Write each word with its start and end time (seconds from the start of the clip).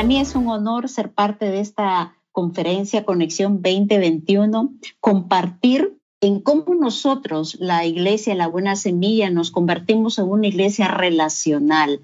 Para 0.00 0.08
mí 0.08 0.18
es 0.18 0.34
un 0.34 0.48
honor 0.48 0.88
ser 0.88 1.12
parte 1.12 1.50
de 1.50 1.60
esta 1.60 2.16
conferencia 2.32 3.04
Conexión 3.04 3.60
2021, 3.60 4.72
compartir 4.98 5.98
en 6.22 6.40
cómo 6.40 6.74
nosotros, 6.74 7.58
la 7.60 7.84
iglesia, 7.84 8.34
la 8.34 8.46
buena 8.46 8.76
semilla, 8.76 9.28
nos 9.28 9.50
convertimos 9.50 10.18
en 10.18 10.30
una 10.30 10.46
iglesia 10.46 10.88
relacional, 10.88 12.00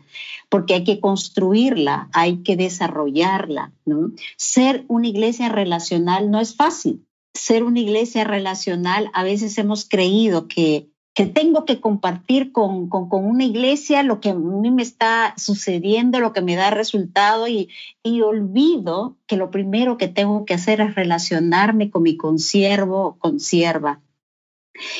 porque 0.50 0.74
hay 0.74 0.84
que 0.84 1.00
construirla, 1.00 2.10
hay 2.12 2.42
que 2.42 2.54
desarrollarla. 2.56 3.72
¿no? 3.86 4.12
Ser 4.36 4.84
una 4.88 5.08
iglesia 5.08 5.48
relacional 5.48 6.30
no 6.30 6.38
es 6.38 6.54
fácil. 6.54 7.06
Ser 7.32 7.64
una 7.64 7.80
iglesia 7.80 8.24
relacional, 8.24 9.10
a 9.14 9.24
veces 9.24 9.56
hemos 9.56 9.88
creído 9.88 10.48
que 10.48 10.90
que 11.16 11.24
tengo 11.24 11.64
que 11.64 11.80
compartir 11.80 12.52
con, 12.52 12.90
con, 12.90 13.08
una 13.10 13.42
iglesia 13.42 14.02
lo 14.02 14.20
que 14.20 14.28
a 14.28 14.34
mí 14.34 14.70
me 14.70 14.82
está 14.82 15.32
sucediendo, 15.38 16.20
lo 16.20 16.34
que 16.34 16.42
me 16.42 16.56
da 16.56 16.68
resultado 16.68 17.48
y, 17.48 17.70
y 18.02 18.20
olvido 18.20 19.16
que 19.26 19.38
lo 19.38 19.50
primero 19.50 19.96
que 19.96 20.08
tengo 20.08 20.44
que 20.44 20.52
hacer 20.52 20.82
es 20.82 20.94
relacionarme 20.94 21.90
con 21.90 22.02
mi 22.02 22.18
consiervo 22.18 23.06
o 23.06 23.18
consierva. 23.18 24.02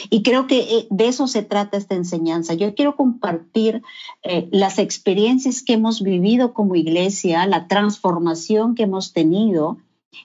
Y 0.09 0.23
creo 0.23 0.47
que 0.47 0.61
eh, 0.61 0.87
de 0.89 1.09
eso 1.09 1.27
se 1.27 1.43
trata 1.43 1.77
esta 1.77 1.97
enseñanza. 1.97 2.55
Yo 2.55 2.75
quiero 2.75 2.97
compartir 2.97 3.83
eh, 4.23 4.49
las 4.51 4.79
experiencias 4.79 5.63
que 5.63 5.75
hemos 5.75 6.03
vivido 6.03 6.55
como 6.55 6.77
iglesia, 6.77 7.47
la 7.47 7.69
transformación 7.69 8.75
que 8.75 8.85
hemos 8.85 9.13
tenido 9.13 9.77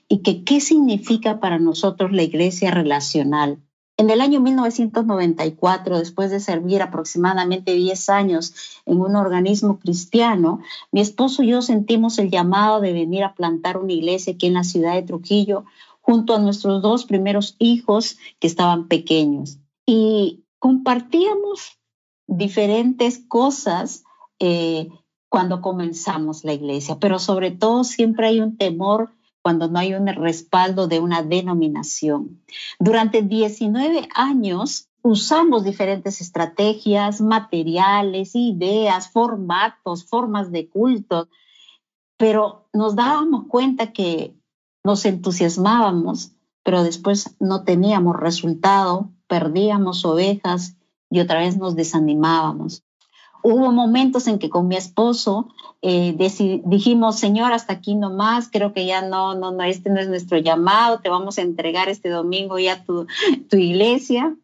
y 0.08 0.20
que 0.20 0.46
qué 0.46 0.62
significa 0.62 1.42
para 1.42 1.60
nosotros 1.60 2.14
la 2.14 2.24
iglesia 2.24 2.72
relacional. 2.72 3.60
En 4.02 4.10
el 4.10 4.20
año 4.20 4.40
1994, 4.42 6.00
después 6.00 6.32
de 6.32 6.40
servir 6.40 6.82
aproximadamente 6.82 7.74
10 7.74 8.10
años 8.10 8.82
en 8.88 9.00
un 9.00 9.16
organismo 9.16 9.78
cristiano, 9.78 10.60
mi 10.92 11.02
esposo 11.02 11.44
y 11.44 11.50
yo 11.50 11.62
sentimos 11.62 12.18
el 12.18 12.32
llamado 12.32 12.82
de 12.82 12.94
venir 12.94 13.24
a 13.24 13.36
plantar 13.36 13.78
una 13.78 13.94
iglesia 13.94 14.34
aquí 14.34 14.48
en 14.48 14.56
la 14.56 14.64
ciudad 14.64 14.96
de 14.96 15.04
Trujillo 15.04 15.66
junto 16.00 16.34
a 16.34 16.40
nuestros 16.40 16.82
dos 16.82 17.06
primeros 17.06 17.56
hijos 17.60 18.18
que 18.40 18.48
estaban 18.48 18.88
pequeños. 18.88 19.60
Y 19.86 20.46
compartíamos 20.58 21.78
diferentes 22.26 23.20
cosas 23.20 24.04
eh, 24.40 24.90
cuando 25.30 25.62
comenzamos 25.62 26.44
la 26.44 26.54
iglesia, 26.54 26.98
pero 27.00 27.20
sobre 27.20 27.52
todo 27.52 27.84
siempre 27.84 28.26
hay 28.26 28.40
un 28.40 28.58
temor 28.58 29.12
cuando 29.42 29.68
no 29.68 29.80
hay 29.80 29.94
un 29.94 30.08
respaldo 30.08 30.88
de 30.88 31.00
una 31.00 31.24
denominación. 31.24 32.42
Durante 32.80 33.22
19 33.22 34.08
años 34.14 34.90
usamos 35.02 35.64
diferentes 35.64 36.22
estrategias, 36.22 37.22
materiales, 37.22 38.36
ideas, 38.36 39.10
formatos, 39.10 40.06
formas 40.06 40.52
de 40.52 40.70
culto, 40.70 41.28
pero 42.18 42.68
nos 42.72 42.96
dábamos 42.96 43.46
cuenta 43.48 43.94
que 43.94 44.36
nos 44.84 45.06
entusiasmábamos, 45.06 46.34
pero 46.64 46.84
después 46.84 47.36
no 47.40 47.64
teníamos 47.64 48.16
resultado, 48.16 49.10
perdíamos 49.28 50.06
ovejas 50.06 50.78
y 51.10 51.20
otra 51.20 51.40
vez 51.40 51.58
nos 51.58 51.76
desanimábamos. 51.76 52.84
Hubo 53.44 53.72
momentos 53.72 54.28
en 54.28 54.40
que 54.40 54.50
con 54.50 54.68
mi 54.68 54.76
esposo 54.76 55.48
eh, 55.82 56.16
dijimos, 56.66 57.20
Señor, 57.20 57.54
hasta 57.54 57.74
aquí 57.74 57.96
nomás, 57.96 58.50
creo 58.52 58.74
que 58.74 58.86
ya 58.86 59.02
no, 59.02 59.34
no, 59.36 59.52
no, 59.52 59.64
este 59.64 59.90
no 59.90 60.00
es 60.00 60.08
nuestro 60.08 60.38
llamado, 60.38 61.00
te 61.00 61.10
vamos 61.10 61.38
a 61.38 61.42
entregar 61.42 61.90
este 61.90 62.10
domingo 62.10 62.60
ya 62.60 62.84
tu, 62.84 63.08
tu 63.50 63.58
iglesia. 63.58 64.36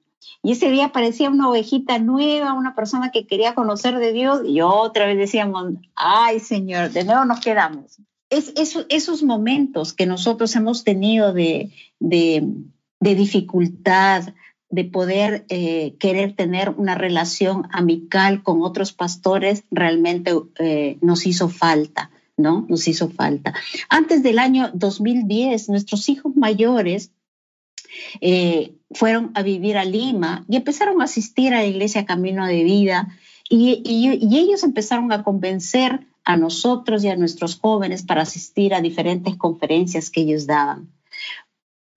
Y 0.44 0.54
ese 0.54 0.70
día 0.72 0.92
parecía 0.92 1.30
una 1.30 1.50
ovejita 1.50 2.00
nueva, 2.00 2.54
una 2.54 2.76
persona 2.76 3.12
que 3.12 3.28
quería 3.28 3.56
conocer 3.56 4.00
de 4.00 4.14
Dios, 4.14 4.42
y 4.46 4.62
otra 4.62 5.06
vez 5.06 5.18
decíamos, 5.18 5.74
ay 5.96 6.40
Señor, 6.40 6.92
de 6.92 7.04
nuevo 7.04 7.26
nos 7.26 7.40
quedamos. 7.40 7.98
Es 8.30 8.54
esos 8.90 9.24
momentos 9.24 9.94
que 9.94 10.06
nosotros 10.06 10.54
hemos 10.56 10.84
tenido 10.84 11.34
de, 11.34 11.72
de 12.00 13.16
dificultad, 13.16 14.24
de 14.70 14.84
poder 14.84 15.46
eh, 15.50 15.96
querer 16.00 16.36
tener 16.36 16.70
una 16.72 16.96
relación 16.96 17.68
amical 17.72 18.44
con 18.44 18.62
otros 18.62 18.92
pastores 18.92 19.64
realmente 19.72 20.34
eh, 20.60 20.98
nos 21.02 21.26
hizo 21.26 21.48
falta, 21.48 22.12
¿no? 22.36 22.66
Nos 22.68 22.88
hizo 22.88 23.10
falta. 23.10 23.54
Antes 23.90 24.24
del 24.24 24.40
año 24.40 24.70
2010, 24.74 25.70
nuestros 25.70 26.10
hijos 26.10 26.36
mayores 26.36 27.12
eh, 28.20 28.74
fueron 28.92 29.32
a 29.36 29.42
vivir 29.42 29.78
a 29.78 29.86
Lima 29.86 30.46
y 30.50 30.58
empezaron 30.58 31.02
a 31.02 31.06
asistir 31.06 31.54
a 31.54 31.60
la 31.60 31.66
iglesia 31.66 32.06
Camino 32.06 32.46
de 32.46 32.64
Vida 32.64 33.08
y, 33.50 33.82
y 33.86 34.38
ellos 34.38 34.64
empezaron 34.64 35.14
a 35.14 35.24
convencer 35.24 36.02
a 36.26 36.36
nosotros 36.36 37.06
y 37.06 37.08
a 37.08 37.16
nuestros 37.16 37.58
jóvenes 37.58 38.04
para 38.04 38.24
asistir 38.24 38.74
a 38.74 38.82
diferentes 38.82 39.38
conferencias 39.38 40.10
que 40.10 40.22
ellos 40.22 40.46
daban. 40.46 40.90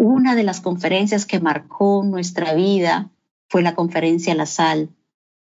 Una 0.02 0.34
de 0.34 0.44
las 0.44 0.62
conferencias 0.62 1.26
que 1.26 1.40
marcó 1.40 2.02
nuestra 2.02 2.54
vida 2.54 3.10
fue 3.50 3.60
la 3.60 3.74
conferencia 3.74 4.34
La 4.34 4.46
Sal. 4.46 4.88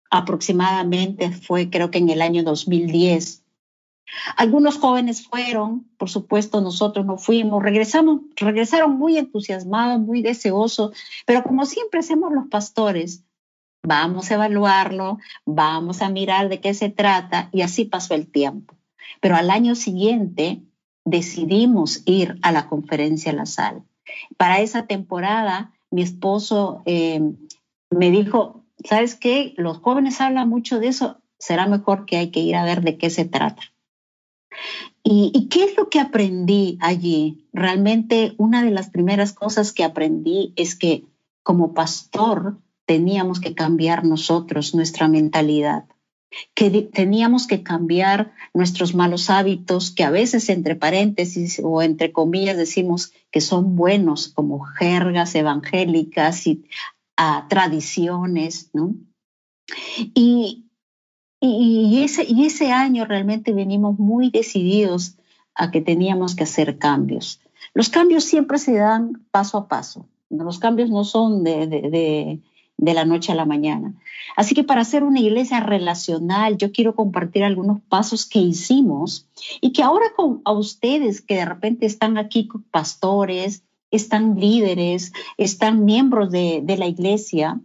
Aproximadamente 0.09 1.31
fue 1.31 1.69
creo 1.69 1.89
que 1.89 2.00
en 2.00 2.09
el 2.09 2.22
año 2.22 2.44
2010. 2.44 3.45
Algunos 4.35 4.75
jóvenes 4.78 5.25
fueron, 5.25 5.90
por 5.97 6.09
supuesto 6.09 6.59
nosotros 6.59 7.06
no 7.06 7.17
fuimos, 7.17 7.63
regresamos, 7.63 8.23
regresaron 8.35 8.97
muy 8.97 9.17
entusiasmados, 9.17 10.01
muy 10.01 10.22
deseosos, 10.22 10.97
pero 11.25 11.44
como 11.44 11.66
siempre 11.66 12.01
hacemos 12.01 12.34
los 12.34 12.50
pastores, 12.50 13.23
vamos 13.84 14.31
a 14.31 14.34
evaluarlo, 14.34 15.17
vamos 15.45 16.01
a 16.01 16.09
mirar 16.09 16.50
de 16.50 16.59
qué 16.59 16.73
se 16.73 16.90
trata 16.90 17.47
y 17.53 17.61
así 17.61 17.85
pasó 17.85 18.16
el 18.16 18.29
tiempo. 18.29 18.75
Pero 19.22 19.38
al 19.38 19.50
año 19.50 19.75
siguiente 19.75 20.61
decidimos 21.06 22.03
ir 22.06 22.38
a 22.41 22.51
la 22.51 22.67
conferencia 22.67 23.31
La 23.31 23.45
Sal. 23.45 23.85
Para 24.38 24.61
esa 24.61 24.88
temporada, 24.88 25.72
mi 25.89 26.01
esposo 26.01 26.81
eh, 26.85 27.22
me 27.89 28.11
dijo, 28.11 28.63
¿sabes 28.83 29.16
qué? 29.16 29.53
Los 29.57 29.77
jóvenes 29.79 30.22
hablan 30.22 30.49
mucho 30.49 30.79
de 30.79 30.88
eso, 30.88 31.17
será 31.38 31.67
mejor 31.67 32.05
que 32.05 32.17
hay 32.17 32.31
que 32.31 32.39
ir 32.39 32.55
a 32.55 32.63
ver 32.63 32.81
de 32.81 32.97
qué 32.97 33.09
se 33.09 33.25
trata. 33.25 33.61
¿Y, 35.03 35.31
¿Y, 35.33 35.47
qué 35.47 35.63
es 35.63 35.77
lo 35.77 35.89
que 35.89 35.99
aprendí 35.99 36.77
allí? 36.81 37.47
Realmente 37.53 38.33
una 38.38 38.63
de 38.63 38.72
las 38.72 38.89
primeras 38.89 39.33
cosas 39.33 39.73
que 39.73 39.83
aprendí 39.83 40.53
es 40.55 40.75
que 40.75 41.05
como 41.41 41.73
pastor 41.73 42.57
teníamos 42.85 43.39
que 43.39 43.55
cambiar 43.55 44.03
nosotros 44.05 44.75
nuestra 44.75 45.07
mentalidad 45.07 45.85
que 46.53 46.69
teníamos 46.93 47.47
que 47.47 47.63
cambiar 47.63 48.33
nuestros 48.53 48.95
malos 48.95 49.29
hábitos, 49.29 49.91
que 49.91 50.03
a 50.03 50.11
veces 50.11 50.49
entre 50.49 50.75
paréntesis 50.75 51.61
o 51.63 51.81
entre 51.81 52.11
comillas 52.11 52.57
decimos 52.57 53.13
que 53.31 53.41
son 53.41 53.75
buenos, 53.75 54.29
como 54.29 54.61
jergas 54.61 55.35
evangélicas 55.35 56.47
y 56.47 56.65
ah, 57.17 57.47
tradiciones, 57.49 58.69
¿no? 58.73 58.95
Y, 60.13 60.65
y, 61.39 62.03
ese, 62.03 62.25
y 62.27 62.45
ese 62.45 62.71
año 62.71 63.05
realmente 63.05 63.53
venimos 63.53 63.99
muy 63.99 64.29
decididos 64.29 65.17
a 65.55 65.71
que 65.71 65.81
teníamos 65.81 66.35
que 66.35 66.43
hacer 66.43 66.77
cambios. 66.77 67.41
Los 67.73 67.89
cambios 67.89 68.23
siempre 68.23 68.57
se 68.57 68.73
dan 68.75 69.25
paso 69.31 69.57
a 69.57 69.67
paso. 69.67 70.07
Los 70.29 70.59
cambios 70.59 70.89
no 70.89 71.03
son 71.03 71.43
de 71.43 72.41
la 72.81 73.05
noche 73.05 73.31
a 73.31 73.35
la 73.35 73.45
mañana. 73.45 73.93
Así 74.35 74.55
que 74.55 74.63
para 74.63 74.81
hacer 74.81 75.03
una 75.03 75.19
iglesia 75.19 75.59
relacional, 75.59 76.57
yo 76.57 76.71
quiero 76.71 76.95
compartir 76.95 77.43
algunos 77.43 77.79
pasos 77.81 78.25
que 78.25 78.39
hicimos 78.39 79.27
y 79.61 79.71
que 79.71 79.83
ahora 79.83 80.07
con 80.15 80.41
a 80.45 80.51
ustedes 80.51 81.21
que 81.21 81.35
de 81.35 81.45
repente 81.45 81.85
están 81.85 82.17
aquí 82.17 82.49
pastores, 82.71 83.63
están 83.91 84.39
líderes, 84.39 85.13
están 85.37 85.85
miembros 85.85 86.31
de, 86.31 86.61
de 86.63 86.78
la 86.78 86.87
iglesia, 86.87 87.59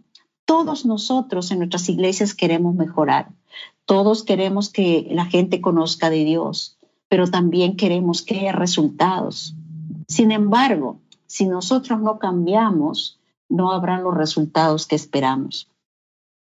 todos 0.45 0.85
nosotros 0.85 1.51
en 1.51 1.59
nuestras 1.59 1.89
iglesias 1.89 2.33
queremos 2.33 2.75
mejorar. 2.75 3.29
Todos 3.85 4.23
queremos 4.23 4.69
que 4.69 5.07
la 5.11 5.25
gente 5.25 5.61
conozca 5.61 6.09
de 6.09 6.23
Dios, 6.25 6.77
pero 7.09 7.27
también 7.27 7.75
queremos 7.75 8.21
que 8.21 8.39
haya 8.39 8.51
resultados. 8.51 9.55
Sin 10.07 10.31
embargo, 10.31 10.99
si 11.25 11.45
nosotros 11.45 11.99
no 12.01 12.19
cambiamos, 12.19 13.16
no 13.49 13.71
habrán 13.71 14.03
los 14.03 14.15
resultados 14.15 14.87
que 14.87 14.95
esperamos. 14.95 15.69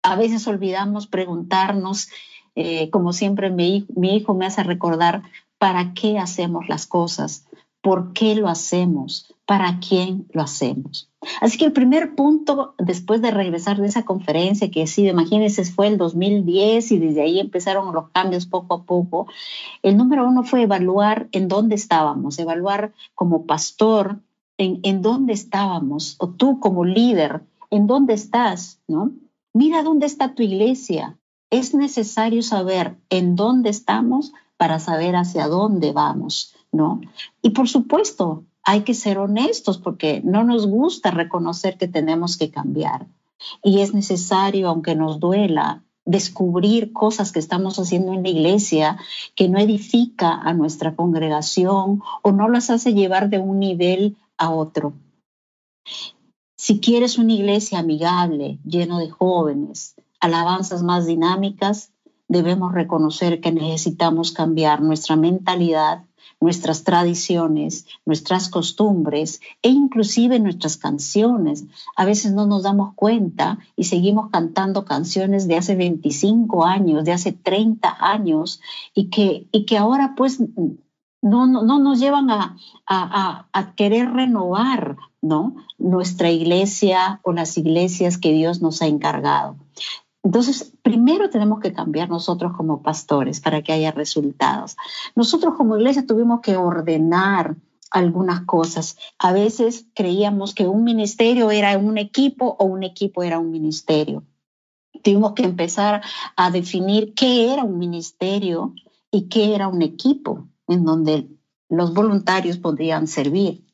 A 0.04 0.16
veces 0.16 0.48
olvidamos 0.48 1.08
preguntarnos, 1.08 2.10
eh, 2.56 2.90
como 2.90 3.14
siempre 3.14 3.50
mi, 3.50 3.86
mi 3.96 4.16
hijo 4.16 4.34
me 4.34 4.46
hace 4.46 4.64
recordar, 4.64 5.24
¿para 5.58 5.94
qué 5.94 6.18
hacemos 6.18 6.68
las 6.70 6.88
cosas? 6.88 7.46
¿Por 7.82 8.14
qué 8.14 8.36
lo 8.36 8.48
hacemos? 8.48 9.34
¿Para 9.46 9.80
quién 9.80 10.28
lo 10.34 10.42
hacemos? 10.42 11.10
Así 11.42 11.58
que 11.58 11.66
el 11.66 11.74
primer 11.74 12.16
punto, 12.16 12.76
después 12.78 13.22
de 13.22 13.32
regresar 13.32 13.78
de 13.78 13.88
esa 13.88 14.04
conferencia, 14.04 14.72
que 14.72 14.88
sí, 14.88 15.08
imagínense, 15.08 15.66
fue 15.66 15.88
el 15.88 15.98
2010 15.98 16.92
y 16.92 17.00
desde 17.00 17.22
ahí 17.22 17.40
empezaron 17.40 17.94
los 17.94 18.10
cambios 18.10 18.46
poco 18.46 18.74
a 18.74 18.84
poco, 18.84 19.28
el 19.82 19.98
número 19.98 20.28
uno 20.28 20.44
fue 20.44 20.64
evaluar 20.64 21.28
en 21.32 21.48
dónde 21.48 21.76
estábamos, 21.76 22.40
evaluar 22.40 22.94
como 23.16 23.46
pastor 23.46 24.20
en, 24.60 25.02
dónde 25.02 25.34
estábamos, 25.34 26.16
o 26.20 26.30
tú 26.30 26.60
como 26.60 26.86
líder, 26.86 27.42
en 27.72 27.88
dónde 27.88 28.14
estás, 28.14 28.80
¿no? 28.88 29.14
Mira 29.54 29.84
dónde 29.84 30.06
está 30.06 30.36
tu 30.36 30.44
iglesia. 30.44 31.18
Es 31.50 31.74
necesario 31.74 32.44
saber 32.44 32.98
en 33.10 33.36
dónde 33.36 33.70
estamos 33.70 34.34
para 34.58 34.80
saber 34.80 35.16
hacia 35.16 35.48
dónde 35.48 35.94
vamos. 35.94 36.54
¿no? 36.72 37.02
Y 37.42 37.52
por 37.52 37.68
supuesto, 37.68 38.44
hay 38.64 38.82
que 38.82 38.94
ser 38.94 39.18
honestos 39.18 39.78
porque 39.78 40.22
no 40.24 40.44
nos 40.44 40.68
gusta 40.68 41.12
reconocer 41.12 41.78
que 41.78 41.88
tenemos 41.88 42.38
que 42.38 42.52
cambiar. 42.52 43.08
Y 43.64 43.80
es 43.80 43.94
necesario, 43.94 44.68
aunque 44.68 44.96
nos 44.96 45.20
duela, 45.20 45.84
descubrir 46.06 46.92
cosas 46.92 47.32
que 47.32 47.40
estamos 47.40 47.80
haciendo 47.80 48.14
en 48.14 48.24
la 48.24 48.30
iglesia 48.30 48.98
que 49.36 49.48
no 49.48 49.60
edifica 49.60 50.34
a 50.34 50.54
nuestra 50.54 50.96
congregación 50.96 52.02
o 52.22 52.32
no 52.32 52.50
las 52.50 52.70
hace 52.70 52.94
llevar 52.94 53.30
de 53.30 53.40
un 53.40 53.60
nivel 53.60 54.18
a 54.40 54.50
otro. 54.50 54.94
Si 56.58 56.80
quieres 56.80 57.20
una 57.20 57.34
iglesia 57.34 57.80
amigable, 57.80 58.60
lleno 58.66 58.98
de 58.98 59.10
jóvenes, 59.10 59.96
alabanzas 60.20 60.82
más 60.82 61.06
dinámicas, 61.06 61.92
debemos 62.28 62.74
reconocer 62.74 63.42
que 63.42 63.52
necesitamos 63.52 64.32
cambiar 64.32 64.82
nuestra 64.82 65.16
mentalidad, 65.16 66.06
nuestras 66.42 66.84
tradiciones, 66.84 67.86
nuestras 68.06 68.50
costumbres 68.50 69.42
e 69.62 69.70
inclusive 69.70 70.40
nuestras 70.40 70.78
canciones. 70.78 71.66
A 71.96 72.06
veces 72.06 72.34
no 72.34 72.46
nos 72.46 72.64
damos 72.64 72.94
cuenta 72.94 73.60
y 73.76 73.86
seguimos 73.86 74.30
cantando 74.30 74.86
canciones 74.86 75.48
de 75.48 75.58
hace 75.58 75.76
25 75.76 76.66
años, 76.66 77.04
de 77.04 77.12
hace 77.12 77.32
30 77.32 77.98
años 78.00 78.62
y 78.94 79.10
que, 79.10 79.48
y 79.52 79.66
que 79.66 79.78
ahora 79.78 80.14
pues 80.16 80.40
no, 81.22 81.48
no, 81.48 81.80
nos 81.80 82.00
llevan 82.00 82.30
a, 82.30 82.56
querer 83.76 84.12
renovar 84.12 84.98
¿no? 85.22 85.56
nuestra 85.78 86.30
iglesia 86.32 87.20
o 87.24 87.34
las 87.34 87.58
iglesias 87.58 88.18
que 88.18 88.32
Dios 88.32 88.62
nos 88.62 88.82
ha 88.82 88.88
encargado. 88.88 89.58
Entonces, 90.24 90.74
primero 90.82 91.30
tenemos 91.30 91.60
que 91.60 91.74
cambiar 91.74 92.10
nosotros 92.10 92.54
como 92.56 92.82
pastores 92.82 93.40
para 93.40 93.62
que 93.62 93.72
haya 93.72 93.92
resultados. 93.92 94.76
Nosotros 95.16 95.56
como 95.56 95.78
iglesia 95.78 96.06
tuvimos 96.06 96.42
que 96.42 96.58
ordenar 96.58 97.56
algunas 97.90 98.42
cosas. 98.42 98.98
A 99.18 99.32
veces 99.32 99.86
creíamos 99.96 100.54
que 100.54 100.68
un 100.68 100.84
ministerio 100.84 101.52
era 101.52 101.78
un 101.78 101.98
equipo 101.98 102.56
o 102.60 102.66
un 102.66 102.84
equipo 102.84 103.24
era 103.24 103.40
un 103.40 103.52
ministerio. 103.52 104.24
Tuvimos 105.04 105.34
que 105.34 105.44
empezar 105.44 106.02
a 106.36 106.52
definir 106.52 107.14
qué 107.14 107.54
era 107.54 107.64
un 107.64 107.78
ministerio 107.78 108.74
y 109.12 109.30
qué 109.30 109.56
era 109.56 109.70
un 109.70 109.82
equipo 109.82 110.50
en 110.70 110.86
donde 110.86 111.28
los 111.68 111.94
voluntarios 111.94 112.58
podrían 112.58 113.08
servir. 113.08 113.66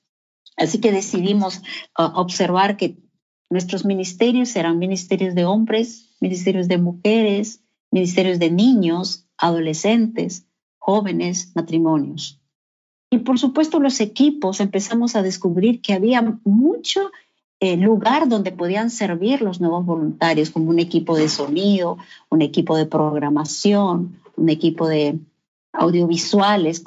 Así 0.58 0.80
que 0.80 0.92
decidimos 0.92 1.62
uh, 2.00 2.04
observar 2.16 2.78
que 2.78 2.98
nuestros 3.50 3.86
ministerios 3.86 4.56
eran 4.56 4.80
ministerios 4.80 5.36
de 5.36 5.46
hombres, 5.46 6.16
ministerios 6.20 6.68
de 6.68 6.78
mujeres, 6.78 7.62
ministerios 7.92 8.40
de 8.40 8.50
niños, 8.50 9.28
adolescentes, 9.38 10.48
jóvenes, 10.80 11.52
matrimonios. 11.56 12.42
Y 13.12 13.20
por 13.20 13.38
supuesto 13.38 13.80
los 13.80 14.00
equipos 14.00 14.60
empezamos 14.60 15.16
a 15.16 15.22
descubrir 15.22 15.82
que 15.82 15.94
había 15.94 16.40
mucho 16.44 17.12
eh, 17.60 17.78
lugar 17.78 18.28
donde 18.28 18.52
podían 18.52 18.90
servir 18.90 19.42
los 19.42 19.62
nuevos 19.62 19.86
voluntarios, 19.86 20.50
como 20.50 20.70
un 20.70 20.80
equipo 20.80 21.16
de 21.16 21.30
sonido, 21.30 21.98
un 22.30 22.42
equipo 22.42 22.76
de 22.76 22.86
programación, 22.86 24.20
un 24.36 24.50
equipo 24.50 24.88
de 24.88 25.20
audiovisuales, 25.78 26.84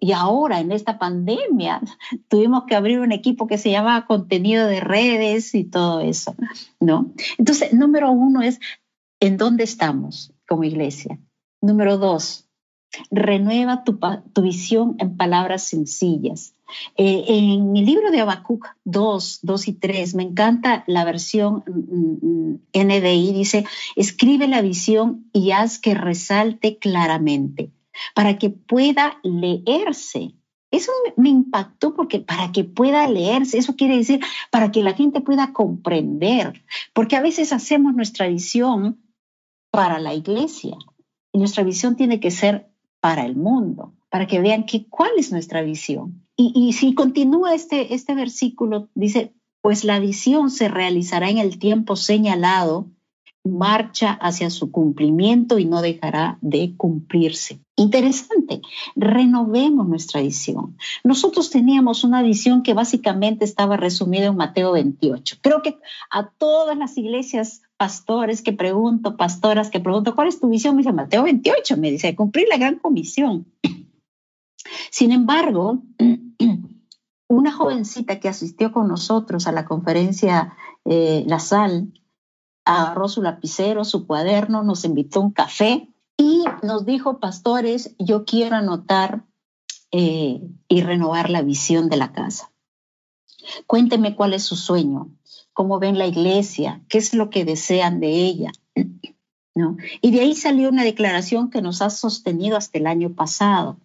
y 0.00 0.12
ahora 0.12 0.60
en 0.60 0.72
esta 0.72 0.98
pandemia 0.98 1.82
tuvimos 2.28 2.64
que 2.64 2.74
abrir 2.74 3.00
un 3.00 3.12
equipo 3.12 3.46
que 3.46 3.58
se 3.58 3.70
llama 3.70 4.06
contenido 4.06 4.66
de 4.66 4.80
redes 4.80 5.54
y 5.54 5.64
todo 5.64 6.00
eso, 6.00 6.34
¿no? 6.80 7.12
Entonces, 7.36 7.74
número 7.74 8.10
uno 8.10 8.40
es 8.40 8.58
en 9.20 9.36
dónde 9.36 9.64
estamos 9.64 10.32
como 10.48 10.64
iglesia. 10.64 11.18
Número 11.60 11.98
dos, 11.98 12.48
renueva 13.10 13.84
tu, 13.84 13.98
visión 14.42 14.96
en 14.98 15.18
palabras 15.18 15.64
sencillas. 15.64 16.54
Eh, 16.96 17.24
en 17.28 17.76
el 17.76 17.84
libro 17.84 18.10
de 18.10 18.20
Habacuc 18.20 18.68
2, 18.84 19.40
2 19.42 19.68
y 19.68 19.72
3, 19.74 20.14
me 20.14 20.22
encanta 20.22 20.84
la 20.86 21.04
versión 21.04 21.62
mm, 21.66 22.26
mm, 22.26 22.60
NDI, 22.72 23.32
dice, 23.34 23.66
escribe 23.96 24.48
la 24.48 24.62
visión 24.62 25.28
y 25.34 25.50
haz 25.50 25.78
que 25.78 25.94
resalte 25.94 26.78
claramente 26.78 27.70
para 28.14 28.38
que 28.38 28.50
pueda 28.50 29.18
leerse. 29.22 30.34
Eso 30.70 30.92
me 31.16 31.28
impactó 31.28 31.94
porque 31.94 32.20
para 32.20 32.52
que 32.52 32.64
pueda 32.64 33.08
leerse, 33.08 33.58
eso 33.58 33.74
quiere 33.74 33.96
decir 33.96 34.20
para 34.50 34.70
que 34.70 34.82
la 34.82 34.94
gente 34.94 35.20
pueda 35.20 35.52
comprender, 35.52 36.64
porque 36.94 37.16
a 37.16 37.20
veces 37.20 37.52
hacemos 37.52 37.94
nuestra 37.94 38.28
visión 38.28 39.00
para 39.72 39.98
la 39.98 40.14
iglesia 40.14 40.76
y 41.32 41.38
nuestra 41.38 41.64
visión 41.64 41.96
tiene 41.96 42.20
que 42.20 42.30
ser 42.30 42.70
para 43.00 43.24
el 43.24 43.34
mundo, 43.34 43.94
para 44.10 44.26
que 44.26 44.40
vean 44.40 44.64
que, 44.64 44.88
cuál 44.88 45.10
es 45.16 45.32
nuestra 45.32 45.62
visión. 45.62 46.26
Y, 46.36 46.52
y 46.54 46.72
si 46.72 46.94
continúa 46.94 47.54
este, 47.54 47.94
este 47.94 48.14
versículo, 48.14 48.90
dice, 48.94 49.34
pues 49.62 49.84
la 49.84 49.98
visión 49.98 50.50
se 50.50 50.68
realizará 50.68 51.30
en 51.30 51.38
el 51.38 51.58
tiempo 51.58 51.96
señalado 51.96 52.90
marcha 53.44 54.12
hacia 54.12 54.50
su 54.50 54.70
cumplimiento 54.70 55.58
y 55.58 55.64
no 55.64 55.80
dejará 55.80 56.38
de 56.42 56.74
cumplirse. 56.76 57.60
Interesante, 57.76 58.60
renovemos 58.96 59.88
nuestra 59.88 60.20
visión. 60.20 60.76
Nosotros 61.04 61.48
teníamos 61.48 62.04
una 62.04 62.22
visión 62.22 62.62
que 62.62 62.74
básicamente 62.74 63.44
estaba 63.44 63.78
resumida 63.78 64.26
en 64.26 64.36
Mateo 64.36 64.72
28. 64.72 65.36
Creo 65.40 65.62
que 65.62 65.78
a 66.10 66.28
todas 66.28 66.76
las 66.76 66.98
iglesias 66.98 67.62
pastores 67.78 68.42
que 68.42 68.52
pregunto, 68.52 69.16
pastoras 69.16 69.70
que 69.70 69.80
pregunto, 69.80 70.14
¿cuál 70.14 70.28
es 70.28 70.38
tu 70.38 70.48
visión? 70.48 70.76
Me 70.76 70.82
dice 70.82 70.92
Mateo 70.92 71.22
28, 71.22 71.78
me 71.78 71.90
dice, 71.90 72.14
cumplir 72.14 72.46
la 72.48 72.58
gran 72.58 72.78
comisión. 72.78 73.46
Sin 74.90 75.12
embargo, 75.12 75.82
una 77.28 77.52
jovencita 77.52 78.20
que 78.20 78.28
asistió 78.28 78.72
con 78.72 78.88
nosotros 78.88 79.46
a 79.46 79.52
la 79.52 79.64
conferencia 79.64 80.54
eh, 80.84 81.24
La 81.26 81.38
Sal, 81.38 81.92
agarró 82.76 83.08
su 83.08 83.22
lapicero, 83.22 83.84
su 83.84 84.06
cuaderno, 84.06 84.62
nos 84.62 84.84
invitó 84.84 85.20
a 85.20 85.24
un 85.24 85.32
café 85.32 85.88
y 86.16 86.44
nos 86.62 86.84
dijo, 86.84 87.18
pastores, 87.18 87.94
yo 87.98 88.24
quiero 88.24 88.56
anotar 88.56 89.24
eh, 89.90 90.40
y 90.68 90.80
renovar 90.82 91.30
la 91.30 91.42
visión 91.42 91.88
de 91.88 91.96
la 91.96 92.12
casa. 92.12 92.52
Cuénteme 93.66 94.14
cuál 94.14 94.34
es 94.34 94.44
su 94.44 94.56
sueño, 94.56 95.10
cómo 95.52 95.78
ven 95.78 95.98
la 95.98 96.06
iglesia, 96.06 96.82
qué 96.88 96.98
es 96.98 97.14
lo 97.14 97.30
que 97.30 97.44
desean 97.44 98.00
de 98.00 98.12
ella. 98.12 98.52
¿No? 99.54 99.76
Y 100.00 100.12
de 100.12 100.20
ahí 100.20 100.34
salió 100.34 100.68
una 100.68 100.84
declaración 100.84 101.50
que 101.50 101.60
nos 101.60 101.82
ha 101.82 101.90
sostenido 101.90 102.56
hasta 102.56 102.78
el 102.78 102.86
año 102.86 103.14
pasado. 103.14 103.78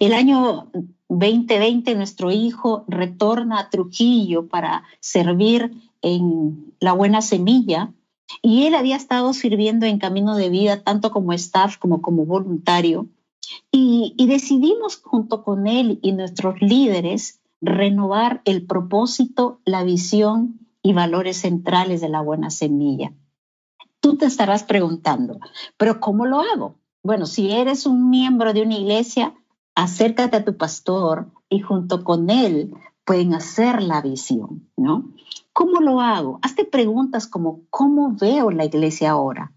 El 0.00 0.12
año 0.12 0.70
2020 1.08 1.94
nuestro 1.94 2.30
hijo 2.32 2.84
retorna 2.88 3.60
a 3.60 3.70
Trujillo 3.70 4.48
para 4.48 4.84
servir 5.00 5.72
en 6.02 6.74
la 6.80 6.92
buena 6.92 7.22
semilla 7.22 7.92
y 8.42 8.64
él 8.64 8.74
había 8.74 8.96
estado 8.96 9.32
sirviendo 9.32 9.86
en 9.86 9.98
Camino 9.98 10.36
de 10.36 10.50
Vida 10.50 10.82
tanto 10.82 11.10
como 11.10 11.32
staff 11.32 11.76
como 11.78 12.00
como 12.00 12.24
voluntario 12.24 13.08
y, 13.72 14.14
decidimos 14.26 14.96
junto 14.96 15.42
con 15.42 15.66
él 15.66 15.98
y 16.02 16.12
nuestros 16.12 16.60
líderes 16.60 17.40
renovar 17.60 18.42
el 18.44 18.66
propósito, 18.66 19.60
la 19.64 19.82
visión 19.84 20.60
y 20.82 20.92
valores 20.92 21.38
centrales 21.38 22.00
de 22.00 22.08
la 22.08 22.20
buena 22.20 22.50
semilla. 22.50 23.12
Tú 24.00 24.16
te 24.16 24.26
estarás 24.26 24.62
preguntando, 24.62 25.38
pero 25.76 26.00
¿cómo 26.00 26.26
lo 26.26 26.40
hago? 26.40 26.76
Bueno, 27.02 27.26
si 27.26 27.50
eres 27.50 27.86
un 27.86 28.08
miembro 28.08 28.52
de 28.52 28.62
una 28.62 28.76
iglesia, 28.76 29.34
acércate 29.74 30.38
a 30.38 30.44
tu 30.44 30.56
pastor 30.56 31.30
y 31.48 31.60
junto 31.60 32.04
con 32.04 32.30
él 32.30 32.74
pueden 33.04 33.34
hacer 33.34 33.82
la 33.82 34.00
visión, 34.00 34.68
¿no? 34.76 35.12
¿Cómo 35.52 35.80
lo 35.80 36.00
hago? 36.00 36.38
Hazte 36.42 36.64
preguntas 36.64 37.26
como, 37.26 37.62
¿cómo 37.70 38.12
veo 38.12 38.50
la 38.50 38.64
iglesia 38.64 39.10
ahora? 39.10 39.52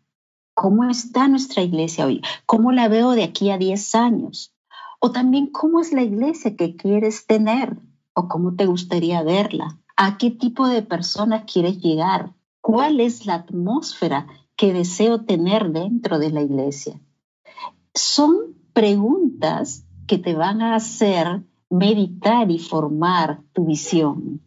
¿Cómo 0.55 0.83
está 0.89 1.27
nuestra 1.27 1.63
iglesia 1.63 2.05
hoy? 2.05 2.21
¿Cómo 2.45 2.71
la 2.71 2.87
veo 2.87 3.11
de 3.11 3.23
aquí 3.23 3.49
a 3.49 3.57
10 3.57 3.95
años? 3.95 4.53
O 4.99 5.11
también, 5.11 5.47
¿cómo 5.47 5.79
es 5.79 5.91
la 5.93 6.03
iglesia 6.03 6.55
que 6.55 6.75
quieres 6.75 7.25
tener? 7.25 7.77
¿O 8.13 8.27
cómo 8.27 8.55
te 8.55 8.65
gustaría 8.65 9.23
verla? 9.23 9.79
¿A 9.95 10.17
qué 10.17 10.31
tipo 10.31 10.67
de 10.67 10.81
personas 10.81 11.43
quieres 11.51 11.79
llegar? 11.79 12.33
¿Cuál 12.61 12.99
es 12.99 13.25
la 13.25 13.35
atmósfera 13.35 14.27
que 14.55 14.73
deseo 14.73 15.25
tener 15.25 15.71
dentro 15.71 16.19
de 16.19 16.31
la 16.31 16.41
iglesia? 16.41 16.99
Son 17.93 18.55
preguntas 18.73 19.85
que 20.07 20.17
te 20.17 20.33
van 20.33 20.61
a 20.61 20.75
hacer 20.75 21.43
meditar 21.69 22.49
y 22.51 22.59
formar 22.59 23.41
tu 23.53 23.65
visión. 23.65 24.41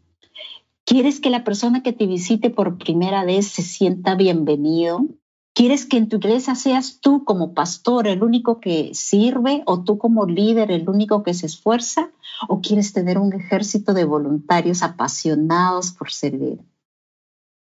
¿Quieres 0.87 1.19
que 1.19 1.31
la 1.31 1.43
persona 1.43 1.83
que 1.83 1.93
te 1.93 2.07
visite 2.07 2.49
por 2.49 2.79
primera 2.79 3.25
vez 3.25 3.49
se 3.49 3.63
sienta 3.63 4.15
bienvenido? 4.15 5.05
¿Quieres 5.53 5.85
que 5.85 5.97
en 5.97 6.09
tu 6.09 6.19
iglesia 6.19 6.55
seas 6.55 7.01
tú 7.01 7.25
como 7.25 7.55
pastor 7.55 8.07
el 8.07 8.23
único 8.23 8.61
que 8.61 8.95
sirve 8.95 9.65
o 9.67 9.83
tú 9.83 9.99
como 9.99 10.27
líder 10.27 10.71
el 10.71 10.89
único 10.89 11.25
que 11.25 11.35
se 11.35 11.47
esfuerza? 11.47 12.13
¿O 12.49 12.61
quieres 12.61 12.93
tener 12.93 13.19
un 13.19 13.33
ejército 13.33 13.95
de 13.95 14.05
voluntarios 14.05 14.85
apasionados 14.85 15.91
por 15.91 16.13
servir? 16.13 16.61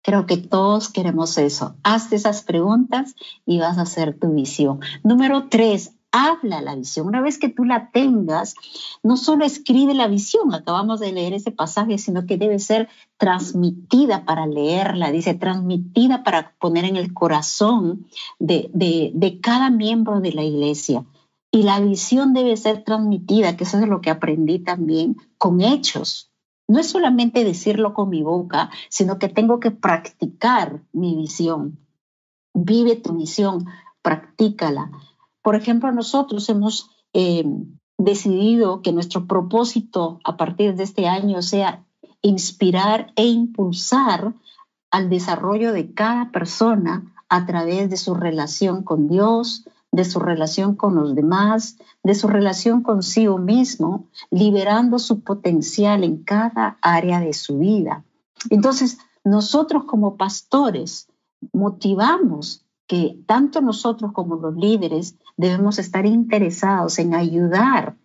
Creo 0.03 0.27
que 0.27 0.37
todos 0.37 0.87
queremos 0.87 1.39
eso. 1.39 1.75
Hazte 1.81 2.17
esas 2.17 2.43
preguntas 2.43 3.15
y 3.47 3.57
vas 3.57 3.79
a 3.79 3.81
hacer 3.81 4.15
tu 4.19 4.31
visión. 4.31 4.79
Número 5.03 5.47
tres, 5.49 5.96
habla 6.11 6.61
la 6.61 6.75
visión. 6.75 7.07
Una 7.07 7.21
vez 7.21 7.37
que 7.37 7.49
tú 7.49 7.63
la 7.63 7.91
tengas, 7.91 8.55
no 9.03 9.17
solo 9.17 9.45
escribe 9.45 9.93
la 9.93 10.07
visión, 10.07 10.53
acabamos 10.53 10.99
de 10.99 11.11
leer 11.11 11.33
ese 11.33 11.51
pasaje, 11.51 11.97
sino 11.97 12.25
que 12.25 12.37
debe 12.37 12.59
ser 12.59 12.89
transmitida 13.17 14.25
para 14.25 14.47
leerla, 14.47 15.11
dice, 15.11 15.33
transmitida 15.33 16.23
para 16.23 16.55
poner 16.59 16.85
en 16.85 16.95
el 16.95 17.13
corazón 17.13 18.07
de, 18.39 18.69
de 18.73 19.39
cada 19.41 19.69
miembro 19.69 20.19
de 20.19 20.33
la 20.33 20.43
iglesia. 20.43 21.05
Y 21.51 21.63
la 21.63 21.79
visión 21.79 22.33
debe 22.33 22.57
ser 22.57 22.83
transmitida, 22.83 23.55
que 23.55 23.63
eso 23.63 23.79
es 23.79 23.87
lo 23.87 24.01
que 24.01 24.09
aprendí 24.09 24.59
también, 24.59 25.17
con 25.37 25.61
hechos. 25.61 26.31
No 26.67 26.79
es 26.79 26.89
solamente 26.89 27.45
decirlo 27.45 27.93
con 27.93 28.09
mi 28.09 28.21
boca, 28.21 28.69
sino 28.89 29.17
que 29.17 29.29
tengo 29.29 29.59
que 29.59 29.71
practicar 29.71 30.83
mi 30.91 31.15
visión. 31.15 31.79
Vive 32.53 32.97
tu 32.97 33.13
visión, 33.13 33.65
practícala. 34.01 34.91
Por 35.47 35.55
ejemplo, 35.55 35.93
nosotros 35.93 36.49
hemos 36.49 36.89
eh, 37.13 37.45
decidido 37.97 38.81
que 38.81 38.91
nuestro 38.91 39.27
propósito 39.27 40.19
a 40.25 40.35
partir 40.35 40.75
de 40.75 40.83
este 40.83 41.07
año 41.07 41.41
sea 41.41 41.85
inspirar 42.21 43.13
e 43.15 43.27
impulsar 43.27 44.33
al 44.91 45.09
desarrollo 45.09 45.71
de 45.71 45.93
cada 45.93 46.33
persona 46.33 47.13
a 47.29 47.45
través 47.45 47.89
de 47.89 47.95
su 47.95 48.13
relación 48.13 48.83
con 48.83 49.07
Dios, 49.07 49.63
de 49.89 50.03
su 50.03 50.19
relación 50.19 50.75
con 50.75 50.95
los 50.95 51.15
demás, 51.15 51.77
de 52.03 52.13
su 52.13 52.27
relación 52.27 52.83
consigo 52.83 53.37
mismo, 53.37 54.03
liberando 54.29 54.99
su 54.99 55.21
potencial 55.21 56.03
en 56.03 56.25
cada 56.25 56.77
área 56.81 57.21
de 57.21 57.31
su 57.31 57.59
vida. 57.59 58.03
Entonces, 58.49 58.97
nosotros 59.23 59.85
como 59.85 60.17
pastores 60.17 61.07
motivamos 61.53 62.66
que 62.87 63.17
tanto 63.25 63.61
nosotros 63.61 64.11
como 64.13 64.35
los 64.37 64.55
líderes 64.55 65.15
debemos 65.35 65.77
estar 65.77 66.05
interesados 66.05 66.99
en 66.99 67.13
ayudar 67.13 67.95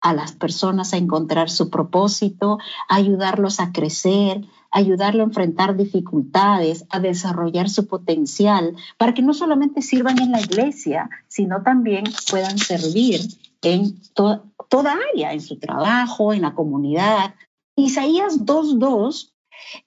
a 0.00 0.14
las 0.14 0.32
personas 0.32 0.94
a 0.94 0.96
encontrar 0.96 1.50
su 1.50 1.68
propósito, 1.68 2.58
ayudarlos 2.88 3.60
a 3.60 3.72
crecer, 3.72 4.46
ayudarlo 4.70 5.22
a 5.22 5.26
enfrentar 5.26 5.76
dificultades, 5.76 6.86
a 6.88 7.00
desarrollar 7.00 7.68
su 7.68 7.86
potencial, 7.86 8.76
para 8.96 9.12
que 9.12 9.22
no 9.22 9.34
solamente 9.34 9.82
sirvan 9.82 10.18
en 10.20 10.32
la 10.32 10.40
iglesia, 10.40 11.10
sino 11.28 11.62
también 11.62 12.04
puedan 12.30 12.56
servir 12.56 13.20
en 13.62 14.00
toda 14.14 14.98
área, 15.12 15.32
en 15.32 15.42
su 15.42 15.58
trabajo, 15.58 16.32
en 16.32 16.42
la 16.42 16.54
comunidad. 16.54 17.34
Isaías 17.76 18.40
2.2 18.40 19.32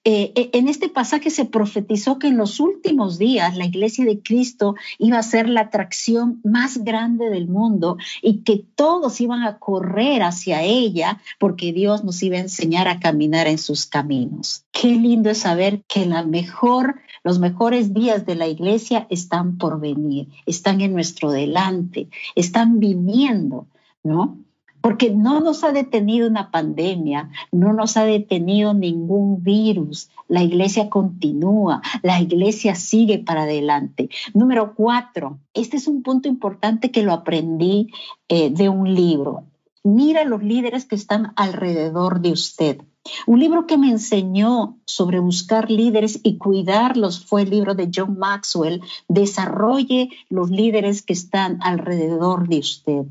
eh, 0.03 0.31
eh, 0.35 0.49
en 0.53 0.67
este 0.67 0.89
pasaje 0.89 1.29
se 1.29 1.45
profetizó 1.45 2.19
que 2.19 2.27
en 2.27 2.37
los 2.37 2.59
últimos 2.59 3.17
días 3.17 3.57
la 3.57 3.65
iglesia 3.65 4.05
de 4.05 4.21
Cristo 4.21 4.75
iba 4.97 5.17
a 5.17 5.23
ser 5.23 5.49
la 5.49 5.61
atracción 5.61 6.39
más 6.43 6.83
grande 6.83 7.29
del 7.29 7.47
mundo 7.47 7.97
y 8.21 8.39
que 8.39 8.65
todos 8.75 9.19
iban 9.21 9.43
a 9.43 9.59
correr 9.59 10.23
hacia 10.23 10.61
ella 10.61 11.21
porque 11.39 11.73
Dios 11.73 12.03
nos 12.03 12.21
iba 12.23 12.37
a 12.37 12.41
enseñar 12.41 12.87
a 12.87 12.99
caminar 12.99 13.47
en 13.47 13.57
sus 13.57 13.85
caminos. 13.85 14.65
Qué 14.71 14.89
lindo 14.89 15.29
es 15.29 15.39
saber 15.39 15.83
que 15.87 16.05
la 16.05 16.23
mejor, 16.23 16.99
los 17.23 17.39
mejores 17.39 17.93
días 17.93 18.25
de 18.25 18.35
la 18.35 18.47
iglesia 18.47 19.07
están 19.09 19.57
por 19.57 19.79
venir, 19.79 20.27
están 20.45 20.81
en 20.81 20.93
nuestro 20.93 21.31
delante, 21.31 22.09
están 22.35 22.79
viniendo, 22.79 23.67
¿no? 24.03 24.37
Porque 24.83 25.11
no 25.11 25.39
nos 25.39 25.63
ha 25.63 25.71
detenido 25.71 26.27
una 26.27 26.51
pandemia, 26.51 27.29
no 27.53 27.71
nos 27.71 27.95
ha 27.95 28.03
detenido 28.03 28.73
ningún 28.73 29.41
virus. 29.41 30.09
La 30.27 30.43
iglesia 30.43 30.89
continúa, 30.89 31.81
la 32.01 32.19
iglesia 32.19 32.75
sigue 32.75 33.17
para 33.19 33.43
adelante. 33.43 34.09
Número 34.33 34.75
cuatro, 34.75 35.39
este 35.53 35.77
es 35.77 35.87
un 35.87 36.03
punto 36.03 36.27
importante 36.27 36.91
que 36.91 37.01
lo 37.01 37.13
aprendí 37.13 37.93
eh, 38.27 38.49
de 38.49 38.67
un 38.67 38.93
libro. 38.93 39.45
Mira 39.85 40.25
los 40.25 40.43
líderes 40.43 40.83
que 40.83 40.95
están 40.95 41.31
alrededor 41.37 42.19
de 42.19 42.33
usted. 42.33 42.81
Un 43.27 43.39
libro 43.39 43.67
que 43.67 43.77
me 43.77 43.89
enseñó 43.89 44.77
sobre 44.85 45.19
buscar 45.19 45.69
líderes 45.69 46.21
y 46.23 46.37
cuidarlos 46.37 47.25
fue 47.25 47.41
el 47.41 47.49
libro 47.49 47.75
de 47.75 47.89
John 47.93 48.17
Maxwell, 48.17 48.81
Desarrolle 49.09 50.09
los 50.29 50.49
líderes 50.49 51.01
que 51.01 51.13
están 51.13 51.59
alrededor 51.61 52.47
de 52.47 52.59
usted. 52.59 53.05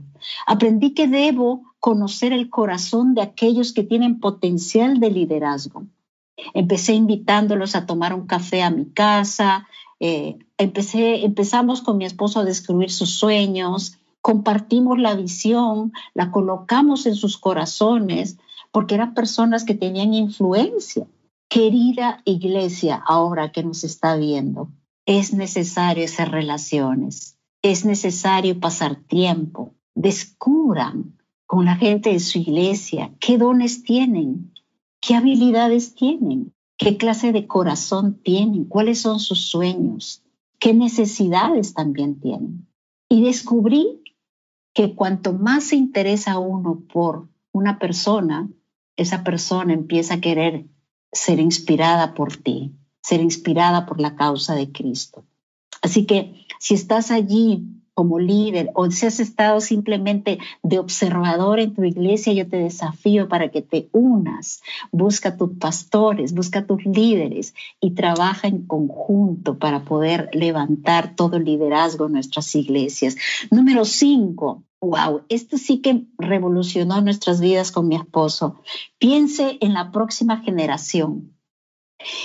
Aprendí 0.47 0.95
que 0.95 1.09
debo 1.09 1.63
conocer 1.79 2.33
el 2.33 2.49
corazón 2.49 3.15
de 3.15 3.23
aquellos 3.23 3.73
que 3.73 3.83
tienen 3.83 4.19
potencial 4.19 4.99
de 4.99 5.11
liderazgo. 5.11 5.85
Empecé 6.55 6.95
invitándolos 6.95 7.75
a 7.75 7.85
tomar 7.85 8.15
un 8.15 8.27
café 8.27 8.63
a 8.63 8.71
mi 8.71 8.87
casa, 8.87 9.69
eh, 10.01 10.39
empecé, 10.57 11.25
empezamos 11.25 11.83
con 11.83 11.99
mi 11.99 12.07
esposo 12.07 12.41
a 12.41 12.45
descubrir 12.45 12.91
sus 12.91 13.11
sueños, 13.11 13.99
compartimos 14.23 14.99
la 14.99 15.15
visión, 15.15 15.93
la 16.15 16.31
colocamos 16.31 17.05
en 17.07 17.15
sus 17.15 17.37
corazones, 17.37 18.39
porque 18.73 18.97
eran 18.97 19.15
personas 19.15 19.65
que 19.65 19.75
tenían 19.75 20.15
influencia. 20.15 21.07
Querida 21.49 22.23
iglesia, 22.25 22.97
ahora 23.07 23.53
que 23.53 23.63
nos 23.63 23.85
está 23.85 24.17
viendo, 24.17 24.71
es 25.07 25.35
necesario 25.35 26.05
hacer 26.07 26.31
relaciones, 26.31 27.39
es 27.63 27.85
necesario 27.85 28.59
pasar 28.59 28.97
tiempo. 28.97 29.75
Descubran 29.95 31.19
con 31.47 31.67
la 31.67 31.77
gente 31.77 32.11
de 32.11 32.21
su 32.21 32.39
iglesia 32.39 33.13
qué 33.21 33.37
dones 33.37 33.85
tienen, 33.85 34.55
qué 35.01 35.15
habilidades 35.15 35.95
tienen, 35.95 36.55
qué 36.79 36.97
clase 36.97 37.33
de 37.33 37.47
corazón 37.47 38.19
tienen, 38.23 38.65
cuáles 38.65 39.01
son 39.03 39.21
sus 39.21 39.47
sueños, 39.47 40.23
qué 40.59 40.73
necesidades 40.73 41.75
también 41.75 42.19
tienen. 42.19 42.67
Y 43.11 43.23
descubrí 43.23 44.03
que 44.73 44.95
cuanto 44.95 45.35
más 45.35 45.65
se 45.65 45.77
interesa 45.77 46.39
uno 46.39 46.83
por 46.91 47.29
una 47.53 47.79
persona, 47.79 48.49
esa 49.03 49.25
persona 49.25 49.73
empieza 49.73 50.15
a 50.15 50.21
querer 50.21 50.67
ser 51.13 51.41
inspirada 51.41 52.15
por 52.15 52.37
ti, 52.37 52.75
ser 53.03 53.21
inspirada 53.21 53.87
por 53.87 54.01
la 54.01 54.17
causa 54.17 54.55
de 54.55 54.73
Cristo. 54.73 55.25
Así 55.83 56.07
que 56.07 56.47
si 56.59 56.75
estás 56.75 57.11
allí 57.11 57.82
como 57.95 58.19
líder 58.19 58.71
o 58.75 58.91
si 58.91 59.07
has 59.07 59.21
estado 59.21 59.61
simplemente 59.61 60.39
de 60.63 60.79
observador 60.79 61.61
en 61.61 61.75
tu 61.75 61.85
iglesia, 61.85 62.33
yo 62.33 62.49
te 62.49 62.57
desafío 62.57 63.29
para 63.29 63.51
que 63.51 63.63
te 63.63 63.89
unas, 63.93 64.63
busca 64.91 65.37
tus 65.37 65.57
pastores, 65.59 66.33
busca 66.33 66.67
tus 66.67 66.85
líderes 66.85 67.55
y 67.81 67.93
trabaja 67.93 68.49
en 68.49 68.67
conjunto 68.67 69.59
para 69.59 69.85
poder 69.85 70.31
levantar 70.33 71.15
todo 71.17 71.37
el 71.37 71.45
liderazgo 71.45 72.07
en 72.07 72.13
nuestras 72.13 72.55
iglesias. 72.55 73.17
Número 73.51 73.85
cinco, 73.85 74.65
wow, 74.81 75.23
esto 75.29 75.59
sí 75.59 75.79
que 75.79 76.05
revolucionó 76.19 77.01
nuestras 77.01 77.41
vidas 77.41 77.73
con 77.73 77.89
mi 77.89 77.97
esposo. 77.97 78.61
Piense 78.99 79.59
en 79.61 79.75
la 79.75 79.93
próxima 79.93 80.39
generación. 80.39 81.37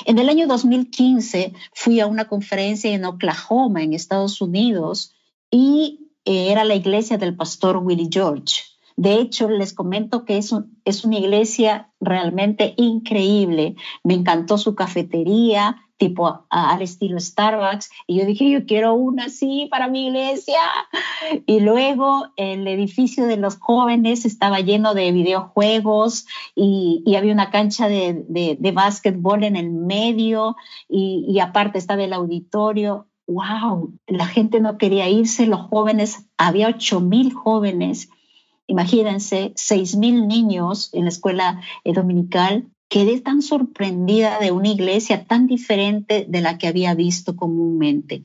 En 0.06 0.18
el 0.18 0.30
año 0.30 0.48
2015 0.48 1.54
fui 1.74 2.00
a 2.00 2.08
una 2.08 2.28
conferencia 2.28 2.92
en 2.92 3.06
Oklahoma, 3.06 3.84
en 3.84 3.94
Estados 3.94 4.42
Unidos, 4.42 5.14
y 5.52 6.12
eh, 6.26 6.52
era 6.52 6.64
la 6.64 6.76
iglesia 6.76 7.18
del 7.18 7.36
pastor 7.36 7.78
Willie 7.78 8.10
George. 8.12 8.64
De 8.96 9.20
hecho, 9.20 9.48
les 9.48 9.74
comento 9.74 10.26
que 10.26 10.38
es, 10.38 10.54
es 10.84 11.06
una 11.06 11.20
iglesia 11.20 11.92
realmente 12.02 12.74
increíble. 12.78 13.76
Me 14.04 14.16
encantó 14.16 14.58
su 14.58 14.74
cafetería, 14.74 15.78
tipo 15.98 16.46
al 16.50 16.82
estilo 16.82 17.20
Starbucks. 17.20 17.90
Y 18.08 18.20
yo 18.20 18.26
dije, 18.26 18.50
yo 18.50 18.66
quiero 18.66 18.94
una 18.94 19.26
así 19.26 19.68
para 19.70 19.88
mi 19.88 20.08
iglesia. 20.08 20.60
Y 21.46 21.60
luego 21.60 22.28
el 22.38 22.68
edificio 22.68 23.26
de 23.26 23.38
los 23.38 23.58
jóvenes 23.58 24.26
estaba 24.26 24.60
lleno 24.60 24.94
de 24.94 25.12
videojuegos 25.12 26.26
y, 26.56 27.04
había 27.18 27.34
una 27.34 27.50
cancha 27.50 27.88
de, 27.88 28.26
de, 28.28 28.72
básquetbol 28.72 29.44
en 29.44 29.56
el 29.56 29.72
medio 29.72 30.56
y, 30.88 31.26
y 31.28 31.40
aparte 31.40 31.80
estaba 31.80 32.04
el 32.04 32.14
auditorio. 32.14 33.07
¡Wow! 33.28 33.94
La 34.08 34.26
gente 34.26 34.60
no 34.60 34.78
quería 34.78 35.10
irse, 35.10 35.46
los 35.46 35.62
jóvenes, 35.62 36.26
había 36.38 36.70
ocho 36.70 37.02
mil 37.02 37.34
jóvenes 37.34 38.10
imagínense, 38.68 39.54
seis 39.56 39.96
mil 39.96 40.28
niños 40.28 40.90
en 40.94 41.04
la 41.04 41.10
escuela 41.10 41.62
eh, 41.84 41.94
dominical 41.94 42.68
quedé 42.90 43.20
tan 43.20 43.42
sorprendida 43.42 44.40
de 44.40 44.52
una 44.52 44.70
iglesia 44.70 45.26
tan 45.26 45.46
diferente 45.46 46.26
de 46.28 46.42
la 46.42 46.58
que 46.58 46.68
había 46.68 46.96
visto 46.96 47.36
comúnmente. 47.36 48.24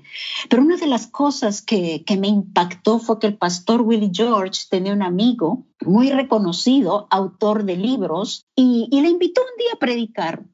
Pero 0.49 0.63
una 0.63 0.77
de 0.77 0.87
las 0.87 1.09
cosas 1.09 1.63
que, 1.63 2.05
me 2.17 2.29
impactó 2.29 3.01
fue 3.01 3.19
que 3.19 3.27
el 3.27 3.37
pastor 3.37 3.83
Willie 3.83 4.13
George 4.13 4.63
tenía 4.71 4.93
un 4.93 5.03
amigo 5.03 5.65
muy 5.81 6.11
reconocido, 6.11 7.09
autor 7.11 7.65
de 7.65 7.77
libros, 7.77 8.47
y, 8.55 8.89
y 8.93 9.01
le 9.01 9.09
invitó 9.09 9.41
un 9.41 9.59
día 9.59 9.73
a 9.75 9.79
predicar. 9.81 10.45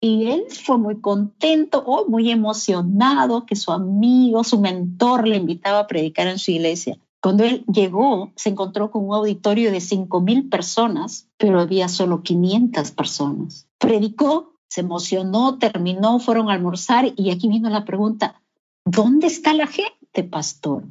Y 0.00 0.26
él 0.26 0.44
fue 0.50 0.78
muy 0.78 1.00
contento 1.00 1.82
o 1.84 2.02
oh, 2.02 2.08
muy 2.08 2.30
emocionado 2.30 3.46
que 3.46 3.56
su 3.56 3.72
amigo, 3.72 4.44
su 4.44 4.60
mentor, 4.60 5.26
le 5.26 5.36
invitaba 5.36 5.80
a 5.80 5.86
predicar 5.86 6.28
en 6.28 6.38
su 6.38 6.52
iglesia. 6.52 6.98
Cuando 7.20 7.42
él 7.42 7.64
llegó, 7.66 8.32
se 8.36 8.50
encontró 8.50 8.92
con 8.92 9.04
un 9.04 9.14
auditorio 9.14 9.72
de 9.72 9.78
5.000 9.78 10.48
personas, 10.48 11.28
pero 11.36 11.60
había 11.60 11.88
solo 11.88 12.22
500 12.22 12.92
personas. 12.92 13.66
Predicó, 13.78 14.54
se 14.68 14.82
emocionó, 14.82 15.58
terminó, 15.58 16.20
fueron 16.20 16.48
a 16.48 16.52
almorzar 16.52 17.12
y 17.16 17.30
aquí 17.30 17.48
vino 17.48 17.68
la 17.70 17.84
pregunta, 17.84 18.40
¿dónde 18.84 19.26
está 19.26 19.52
la 19.52 19.66
gente, 19.66 20.22
pastor? 20.22 20.84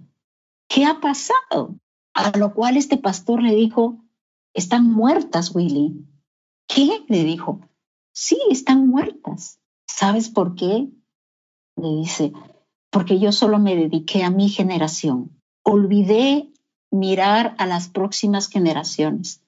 ¿Qué 0.67 0.83
ha 0.83 0.99
pasado? 0.99 1.75
A 2.13 2.37
lo 2.37 2.53
cual 2.53 2.75
este 2.75 2.97
pastor 2.97 3.41
le 3.41 3.55
dijo, 3.55 4.03
están 4.53 4.91
muertas, 4.91 5.55
Willy. 5.55 6.05
¿Qué? 6.67 7.05
Le 7.07 7.23
dijo, 7.23 7.61
sí, 8.17 8.39
están 8.49 8.87
muertas. 8.87 9.59
¿Sabes 9.87 10.29
por 10.29 10.55
qué? 10.55 10.89
Le 11.75 11.87
dice, 11.99 12.33
porque 12.89 13.19
yo 13.19 13.31
solo 13.31 13.59
me 13.59 13.75
dediqué 13.75 14.23
a 14.23 14.31
mi 14.31 14.49
generación. 14.49 15.39
Olvidé 15.63 16.51
mirar 16.89 17.55
a 17.59 17.67
las 17.67 17.89
próximas 17.89 18.49
generaciones. 18.49 19.43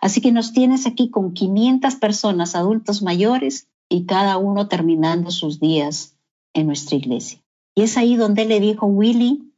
Así 0.00 0.22
que 0.22 0.32
nos 0.32 0.54
tienes 0.54 0.86
aquí 0.86 1.10
con 1.10 1.34
500 1.34 1.96
personas, 1.96 2.54
adultos 2.54 3.02
mayores, 3.02 3.68
y 3.90 4.06
cada 4.06 4.38
uno 4.38 4.68
terminando 4.68 5.30
sus 5.30 5.60
días 5.60 6.16
en 6.54 6.66
nuestra 6.66 6.96
iglesia. 6.96 7.44
Y 7.74 7.82
es 7.82 7.98
ahí 7.98 8.16
donde 8.16 8.46
le 8.46 8.58
dijo, 8.58 8.86
Willy, 8.86 9.52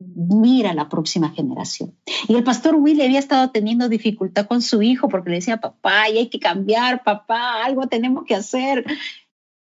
mira 0.00 0.72
la 0.72 0.88
próxima 0.88 1.30
generación. 1.30 1.94
Y 2.26 2.34
el 2.34 2.42
pastor 2.42 2.74
Willy 2.76 3.02
había 3.02 3.18
estado 3.18 3.50
teniendo 3.50 3.88
dificultad 3.88 4.46
con 4.46 4.62
su 4.62 4.82
hijo 4.82 5.08
porque 5.08 5.30
le 5.30 5.36
decía, 5.36 5.58
papá, 5.58 6.02
hay 6.02 6.28
que 6.28 6.40
cambiar, 6.40 7.04
papá, 7.04 7.64
algo 7.64 7.86
tenemos 7.86 8.24
que 8.24 8.34
hacer. 8.34 8.84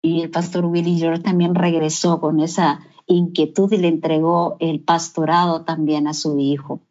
Y 0.01 0.21
el 0.21 0.29
pastor 0.29 0.65
Willy 0.65 0.97
George 0.97 1.23
también 1.23 1.55
regresó 1.55 2.21
con 2.21 2.39
esa 2.39 2.79
inquietud 3.07 3.71
y 3.73 3.77
le 3.77 3.87
entregó 3.87 4.57
el 4.59 4.79
pastorado 4.81 5.63
también 5.63 6.07
a 6.07 6.13
su 6.13 6.37
hijo. 6.39 6.81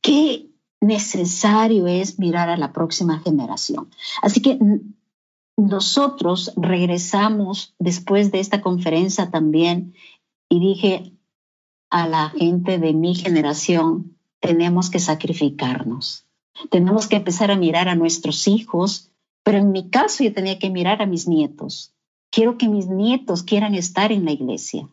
Qué 0.00 0.46
necesario 0.80 1.86
es 1.86 2.18
mirar 2.18 2.48
a 2.48 2.56
la 2.56 2.72
próxima 2.72 3.18
generación. 3.18 3.90
Así 4.22 4.40
que 4.40 4.58
nosotros 5.58 6.54
regresamos 6.56 7.74
después 7.78 8.32
de 8.32 8.40
esta 8.40 8.62
conferencia 8.62 9.30
también 9.30 9.94
y 10.48 10.58
dije 10.58 11.12
a 11.90 12.08
la 12.08 12.30
gente 12.30 12.78
de 12.78 12.92
mi 12.92 13.14
generación, 13.14 14.16
tenemos 14.40 14.90
que 14.90 15.00
sacrificarnos. 15.00 16.24
Tenemos 16.70 17.06
que 17.06 17.16
empezar 17.16 17.50
a 17.50 17.56
mirar 17.56 17.88
a 17.88 17.94
nuestros 17.94 18.48
hijos, 18.48 19.10
pero 19.42 19.58
en 19.58 19.72
mi 19.72 19.90
caso 19.90 20.24
yo 20.24 20.32
tenía 20.32 20.58
que 20.58 20.70
mirar 20.70 21.02
a 21.02 21.06
mis 21.06 21.26
nietos. 21.26 21.94
Quiero 22.30 22.58
que 22.58 22.68
mis 22.68 22.86
nietos 22.86 23.42
quieran 23.42 23.74
estar 23.74 24.12
en 24.12 24.24
la 24.24 24.32
iglesia. 24.32 24.88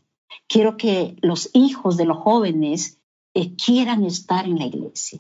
Quiero 0.48 0.78
que 0.78 1.16
los 1.22 1.50
hijos 1.54 1.98
de 1.98 2.06
los 2.06 2.18
jóvenes 2.18 3.00
eh, 3.34 3.56
quieran 3.56 4.04
estar 4.04 4.46
en 4.46 4.58
la 4.58 4.66
iglesia. 4.66 5.20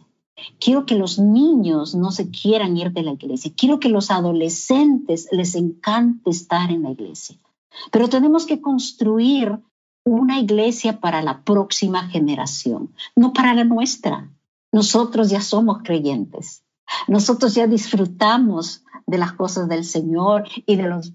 Quiero 0.59 0.85
que 0.85 0.95
los 0.95 1.19
niños 1.19 1.95
no 1.95 2.11
se 2.11 2.29
quieran 2.29 2.77
ir 2.77 2.91
de 2.91 3.03
la 3.03 3.13
iglesia. 3.13 3.51
Quiero 3.55 3.79
que 3.79 3.89
los 3.89 4.11
adolescentes 4.11 5.27
les 5.31 5.55
encante 5.55 6.29
estar 6.29 6.71
en 6.71 6.83
la 6.83 6.91
iglesia. 6.91 7.37
Pero 7.91 8.09
tenemos 8.09 8.45
que 8.45 8.61
construir 8.61 9.59
una 10.07 10.39
iglesia 10.39 11.01
para 11.01 11.21
la 11.21 11.43
próxima 11.43 12.07
generación, 12.07 12.93
no 13.15 13.33
para 13.33 13.53
la 13.53 13.65
nuestra. 13.65 14.29
Nosotros 14.71 15.29
ya 15.29 15.41
somos 15.41 15.79
creyentes. 15.83 16.63
Nosotros 17.09 17.55
ya 17.55 17.67
disfrutamos 17.67 18.85
de 19.05 19.17
las 19.17 19.33
cosas 19.33 19.67
del 19.67 19.83
Señor 19.83 20.45
y 20.65 20.77
de 20.77 20.83
los 20.83 21.11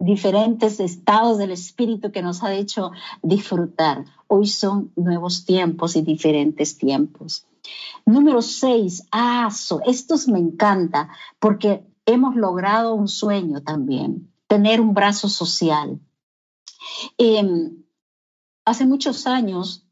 diferentes 0.00 0.80
estados 0.80 1.38
del 1.38 1.52
Espíritu 1.52 2.10
que 2.10 2.22
nos 2.22 2.42
ha 2.42 2.54
hecho 2.54 2.90
disfrutar. 3.22 4.04
Hoy 4.26 4.48
son 4.48 4.92
nuevos 4.96 5.44
tiempos 5.44 5.94
y 5.94 6.02
diferentes 6.02 6.76
tiempos. 6.76 7.46
Número 8.04 8.42
seis, 8.42 9.06
ASO. 9.12 9.80
Estos 9.86 10.26
me 10.26 10.40
encanta 10.40 11.08
porque 11.38 11.84
hemos 12.04 12.34
logrado 12.34 12.94
un 12.94 13.06
sueño 13.06 13.62
también, 13.62 14.32
tener 14.48 14.80
un 14.80 14.94
brazo 14.94 15.28
social. 15.28 16.00
Em, 17.16 17.84
hace 18.68 18.86
muchos 18.86 19.26
años 19.26 19.86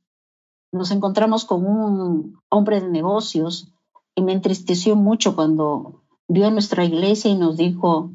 nos 0.73 0.91
encontramos 0.91 1.45
con 1.45 1.67
un 1.67 2.41
hombre 2.49 2.81
de 2.81 2.89
negocios 2.89 3.73
y 4.15 4.23
me 4.23 4.33
entristeció 4.33 4.97
mucho 4.97 5.35
cuando 5.35 6.03
vio 6.29 6.51
nuestra 6.51 6.85
iglesia 6.85 7.31
y 7.31 7.37
nos 7.37 7.57
dijo, 7.57 8.13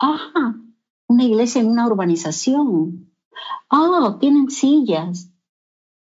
ah, 0.00 0.54
una 1.08 1.24
iglesia 1.24 1.60
en 1.60 1.70
una 1.70 1.86
urbanización. 1.86 3.12
Ah, 3.70 4.16
tienen 4.20 4.50
sillas. 4.50 5.30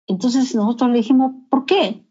Entonces 0.07 0.54
nosotros 0.54 0.90
le 0.90 0.98
dijimos, 0.98 1.33
¿por 1.50 1.66
qué? 1.66 2.04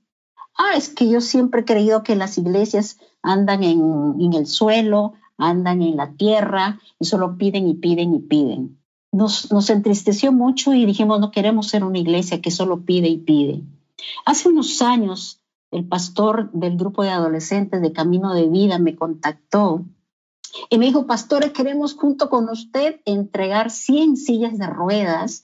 ah, 0.58 0.76
es 0.76 0.90
que 0.90 1.10
yo 1.10 1.22
siempre 1.22 1.62
he 1.62 1.66
creído 1.66 2.04
que 2.04 2.16
las 2.16 2.38
iglesias 2.38 3.00
andan 3.22 3.64
en, 3.64 4.34
el 4.34 4.48
suelo, 4.48 5.14
andan 5.38 5.82
en 5.82 5.98
la 5.98 6.14
tierra 6.14 6.80
y 7.00 7.06
solo 7.06 7.38
piden 7.38 7.68
y 7.68 7.76
piden 7.76 8.14
y 8.14 8.20
piden. 8.20 8.83
Nos, 9.14 9.70
entristeció 9.70 10.32
mucho 10.32 10.74
y 10.74 10.86
dijimos, 10.86 11.20
no 11.20 11.32
queremos 11.32 11.68
ser 11.68 11.84
una 11.84 12.00
iglesia 12.00 12.42
que 12.42 12.52
solo 12.52 12.82
pide 12.82 13.08
y 13.08 13.18
pide. 13.18 13.62
Hace 14.26 14.50
unos 14.50 14.82
años, 14.82 15.40
el 15.72 15.88
pastor 15.88 16.52
del 16.52 16.78
grupo 16.78 17.04
de 17.04 17.12
adolescentes 17.12 17.82
de 17.82 17.94
Camino 17.94 18.34
de 18.34 18.48
Vida 18.48 18.80
me 18.80 18.96
contactó 18.96 19.86
y 20.70 20.78
me 20.78 20.88
dijo, 20.88 21.08
pastores, 21.08 21.52
queremos 21.52 21.94
junto 21.94 22.30
con 22.30 22.50
usted 22.50 23.02
entregar 23.06 23.72
100 23.72 24.18
sillas 24.18 24.58
de 24.58 24.68
ruedas 24.68 25.44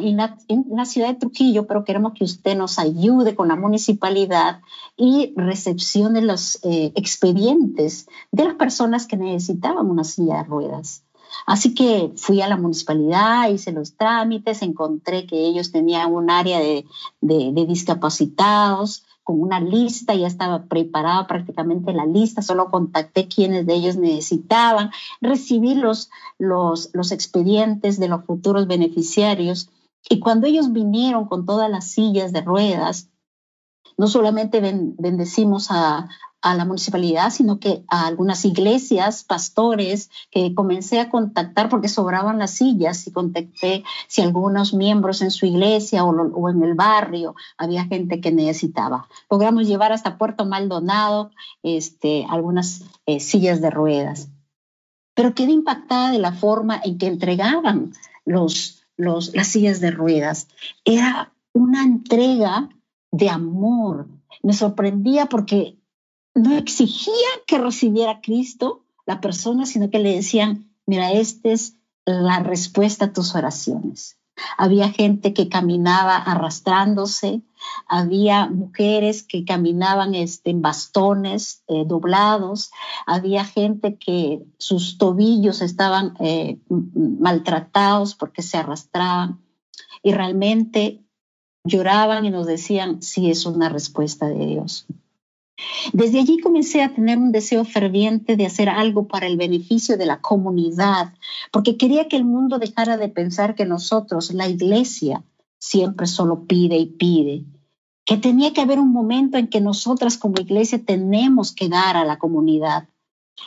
en, 0.00 0.16
la, 0.16 0.84
ciudad 0.84 1.08
de 1.08 1.14
Trujillo, 1.14 1.66
pero 1.66 1.84
queremos 1.84 2.14
que 2.14 2.24
usted 2.24 2.56
nos 2.56 2.78
ayude 2.78 3.36
con 3.36 3.48
la 3.48 3.56
municipalidad 3.56 4.60
y 4.96 5.32
recepcione 5.36 6.20
los 6.20 6.58
eh, 6.64 6.92
expedientes 6.96 8.08
de 8.32 8.44
las 8.44 8.54
personas 8.54 9.06
que 9.06 9.16
necesitaban 9.16 9.88
una 9.88 10.04
silla 10.04 10.38
de 10.38 10.44
ruedas. 10.44 11.04
Así 11.46 11.74
que 11.74 12.12
fui 12.16 12.40
a 12.40 12.48
la 12.48 12.56
municipalidad, 12.56 13.48
hice 13.48 13.72
los 13.72 13.96
trámites, 13.96 14.62
encontré 14.62 15.26
que 15.26 15.46
ellos 15.46 15.72
tenían 15.72 16.12
un 16.12 16.30
área 16.30 16.60
de, 16.60 16.84
de 17.20 17.66
discapacitados, 17.66 19.04
con 19.24 19.40
una 19.40 19.60
lista, 19.60 20.14
ya 20.14 20.26
estaba 20.26 20.64
preparada 20.64 21.26
prácticamente 21.26 21.92
la 21.92 22.06
lista, 22.06 22.42
solo 22.42 22.70
contacté 22.70 23.28
quienes 23.28 23.66
de 23.66 23.74
ellos 23.74 23.96
necesitaban, 23.96 24.90
recibí 25.20 25.74
los, 25.74 26.10
los, 26.38 26.90
los 26.92 27.12
expedientes 27.12 27.98
de 28.00 28.08
los 28.08 28.24
futuros 28.24 28.66
beneficiarios 28.66 29.70
y 30.08 30.18
cuando 30.18 30.46
ellos 30.46 30.72
vinieron 30.72 31.26
con 31.26 31.46
todas 31.46 31.70
las 31.70 31.88
sillas 31.88 32.32
de 32.32 32.40
ruedas, 32.40 33.08
no 33.96 34.08
solamente 34.08 34.60
bendecimos 34.60 35.70
a, 35.70 36.08
a 36.42 36.54
la 36.56 36.64
municipalidad, 36.64 37.30
sino 37.30 37.60
que 37.60 37.84
a 37.88 38.06
algunas 38.06 38.44
iglesias, 38.44 39.22
pastores, 39.22 40.10
que 40.30 40.54
comencé 40.54 40.98
a 41.00 41.08
contactar 41.08 41.68
porque 41.68 41.88
sobraban 41.88 42.38
las 42.38 42.50
sillas 42.50 43.06
y 43.06 43.12
contacté 43.12 43.84
si 44.08 44.22
algunos 44.22 44.74
miembros 44.74 45.22
en 45.22 45.30
su 45.30 45.46
iglesia 45.46 46.04
o, 46.04 46.50
en 46.50 46.62
el 46.62 46.74
barrio 46.74 47.36
había 47.56 47.84
gente 47.84 48.20
que 48.20 48.32
necesitaba. 48.32 49.08
Logramos 49.30 49.68
llevar 49.68 49.92
hasta 49.92 50.18
Puerto 50.18 50.44
Maldonado 50.44 51.30
este, 51.62 52.26
algunas 52.28 52.82
eh, 53.06 53.20
sillas 53.20 53.60
de 53.60 53.70
ruedas. 53.70 54.28
Pero 55.14 55.34
quedé 55.34 55.52
impactada 55.52 56.10
de 56.10 56.18
la 56.18 56.32
forma 56.32 56.80
en 56.82 56.98
que 56.98 57.06
entregaban 57.06 57.92
los, 58.24 58.82
los, 58.96 59.34
las 59.34 59.46
sillas 59.46 59.80
de 59.80 59.92
ruedas. 59.92 60.48
Era 60.84 61.32
una 61.52 61.84
entrega 61.84 62.68
de 63.12 63.28
amor. 63.30 64.08
Me 64.42 64.54
sorprendía 64.54 65.26
porque 65.26 65.76
no 66.34 66.56
exigía 66.56 67.28
que 67.46 67.58
recibiera 67.58 68.20
Cristo 68.20 68.84
la 69.06 69.20
persona, 69.20 69.66
sino 69.66 69.90
que 69.90 69.98
le 69.98 70.14
decían, 70.14 70.70
mira, 70.86 71.12
esta 71.12 71.50
es 71.50 71.76
la 72.04 72.40
respuesta 72.40 73.06
a 73.06 73.12
tus 73.12 73.34
oraciones. 73.34 74.18
Había 74.56 74.90
gente 74.90 75.34
que 75.34 75.48
caminaba 75.48 76.16
arrastrándose, 76.16 77.42
había 77.86 78.48
mujeres 78.48 79.22
que 79.22 79.44
caminaban 79.44 80.14
este, 80.14 80.50
en 80.50 80.62
bastones 80.62 81.62
eh, 81.68 81.84
doblados, 81.86 82.70
había 83.06 83.44
gente 83.44 83.98
que 83.98 84.42
sus 84.58 84.96
tobillos 84.96 85.60
estaban 85.60 86.14
eh, 86.18 86.58
maltratados 86.68 88.14
porque 88.14 88.42
se 88.42 88.56
arrastraban 88.56 89.40
y 90.02 90.12
realmente 90.12 91.04
lloraban 91.64 92.24
y 92.24 92.30
nos 92.30 92.46
decían, 92.46 93.02
sí, 93.02 93.30
es 93.30 93.44
una 93.46 93.68
respuesta 93.68 94.26
de 94.28 94.46
Dios. 94.46 94.86
Desde 95.92 96.20
allí 96.20 96.38
comencé 96.38 96.82
a 96.82 96.94
tener 96.94 97.18
un 97.18 97.32
deseo 97.32 97.64
ferviente 97.64 98.36
de 98.36 98.46
hacer 98.46 98.68
algo 98.68 99.08
para 99.08 99.26
el 99.26 99.36
beneficio 99.36 99.96
de 99.96 100.06
la 100.06 100.20
comunidad, 100.20 101.14
porque 101.50 101.76
quería 101.76 102.08
que 102.08 102.16
el 102.16 102.24
mundo 102.24 102.58
dejara 102.58 102.96
de 102.96 103.08
pensar 103.08 103.54
que 103.54 103.64
nosotros, 103.64 104.32
la 104.32 104.48
iglesia, 104.48 105.24
siempre 105.58 106.06
solo 106.06 106.44
pide 106.46 106.76
y 106.76 106.86
pide, 106.86 107.44
que 108.04 108.16
tenía 108.16 108.52
que 108.52 108.60
haber 108.60 108.80
un 108.80 108.92
momento 108.92 109.38
en 109.38 109.48
que 109.48 109.60
nosotras 109.60 110.16
como 110.18 110.40
iglesia 110.40 110.84
tenemos 110.84 111.52
que 111.52 111.68
dar 111.68 111.96
a 111.96 112.04
la 112.04 112.18
comunidad. 112.18 112.88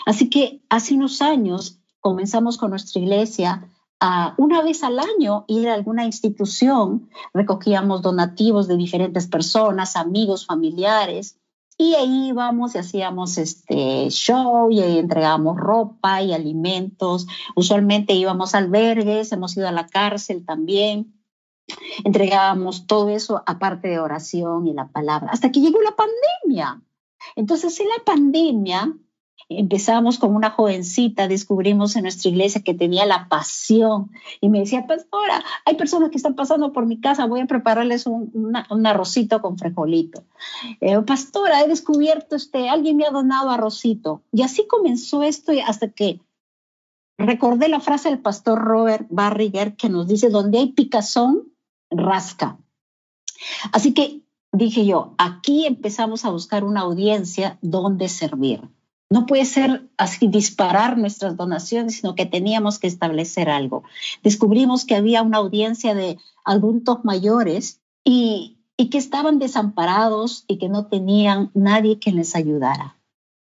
Así 0.06 0.30
que 0.30 0.62
hace 0.70 0.94
unos 0.96 1.22
años 1.22 1.80
comenzamos 2.00 2.58
con 2.58 2.70
nuestra 2.70 3.02
iglesia 3.02 3.70
a 4.00 4.36
una 4.38 4.62
vez 4.62 4.84
al 4.84 5.00
año 5.00 5.46
ir 5.48 5.70
a 5.70 5.74
alguna 5.74 6.06
institución, 6.06 7.10
recogíamos 7.34 8.02
donativos 8.02 8.68
de 8.68 8.78
diferentes 8.78 9.28
personas, 9.28 9.96
amigos, 9.96 10.46
familiares, 10.46 11.38
y 11.78 11.96
ahí 11.96 12.30
íbamos 12.30 12.76
y 12.76 12.78
hacíamos 12.78 13.38
este 13.38 14.10
show 14.10 14.72
y 14.72 14.82
entregábamos 14.82 15.58
ropa 15.58 16.22
y 16.22 16.34
alimentos. 16.34 17.28
Usualmente 17.56 18.14
íbamos 18.14 18.56
a 18.56 18.60
albergues, 18.60 19.32
hemos 19.32 19.58
ido 19.58 19.68
a 19.68 19.72
la 19.72 19.88
cárcel 19.88 20.46
también. 20.46 21.14
entregábamos 22.04 22.88
todo 22.88 23.10
eso 23.10 23.44
aparte 23.46 23.88
de 23.88 24.00
oración 24.00 24.68
y 24.68 24.74
la 24.74 24.88
palabra, 24.90 25.32
hasta 25.32 25.52
que 25.52 25.62
llegó 25.62 25.82
la 25.82 25.96
pandemia. 25.96 26.82
Entonces, 27.36 27.80
en 27.80 27.90
la 27.90 28.04
pandemia, 28.06 28.94
empezamos 29.50 30.18
con 30.18 30.36
una 30.36 30.50
jovencita, 30.50 31.28
descubrimos 31.28 31.96
en 31.96 32.04
nuestra 32.04 32.30
iglesia 32.30 32.64
que 32.64 32.74
tenía 32.74 33.06
la 33.06 33.28
pasión 33.30 34.12
y 34.42 34.50
me 34.50 34.60
decía, 34.60 34.88
pastora, 34.88 35.44
hay 35.66 35.76
personas 35.76 36.10
que 36.10 36.18
están 36.18 36.36
pasando 36.36 36.74
por 36.74 36.86
mi 36.86 37.00
casa, 37.00 37.28
voy 37.28 37.42
a 37.42 37.46
prepararles 37.46 38.08
un, 38.08 38.56
arrocito 38.86 39.42
con 39.42 39.58
frijolito. 39.58 40.24
Eh, 40.82 41.00
pastora, 41.02 41.62
he 41.62 41.68
descubierto, 41.68 42.36
este, 42.36 42.70
alguien 42.70 42.98
me 42.98 43.06
ha 43.06 43.12
donado 43.12 43.50
arrocito. 43.50 44.24
Y 44.32 44.42
así 44.42 44.68
comenzó 44.68 45.24
esto 45.24 45.52
hasta 45.66 45.90
que 45.90 46.22
recordé 47.18 47.68
la 47.68 47.80
frase 47.80 48.10
del 48.10 48.20
pastor 48.20 48.60
Robert 48.60 49.08
Barriger 49.10 49.76
que 49.76 49.90
nos 49.90 50.08
dice, 50.08 50.30
donde 50.30 50.60
hay 50.60 50.72
picazón, 50.72 51.54
rasca. 51.90 52.58
Así 53.72 53.94
que 53.94 54.22
dije 54.52 54.86
yo, 54.86 55.14
aquí 55.18 55.66
empezamos 55.66 56.26
a 56.26 56.32
buscar 56.32 56.64
una 56.64 56.82
audiencia 56.82 57.60
donde 57.62 58.10
servir. 58.10 58.62
No 59.10 59.26
puede 59.26 59.46
ser 59.46 59.88
así 59.98 60.28
disparar 60.28 60.98
nuestras 60.98 61.38
donaciones, 61.38 61.98
sino 61.98 62.16
que 62.16 62.26
teníamos 62.26 62.80
que 62.80 62.88
establecer 62.88 63.50
algo. 63.50 63.84
Descubrimos 64.24 64.86
que 64.86 64.96
había 64.96 65.22
una 65.22 65.38
audiencia 65.38 65.94
de 65.94 66.18
adultos 66.44 67.04
mayores 67.04 67.82
y, 68.04 68.58
que 68.78 68.98
estaban 68.98 69.40
desamparados 69.40 70.44
y 70.48 70.58
que 70.58 70.70
no 70.70 70.88
tenían 70.88 71.50
nadie 71.54 72.00
que 72.00 72.12
les 72.12 72.36
ayudara. 72.36 72.98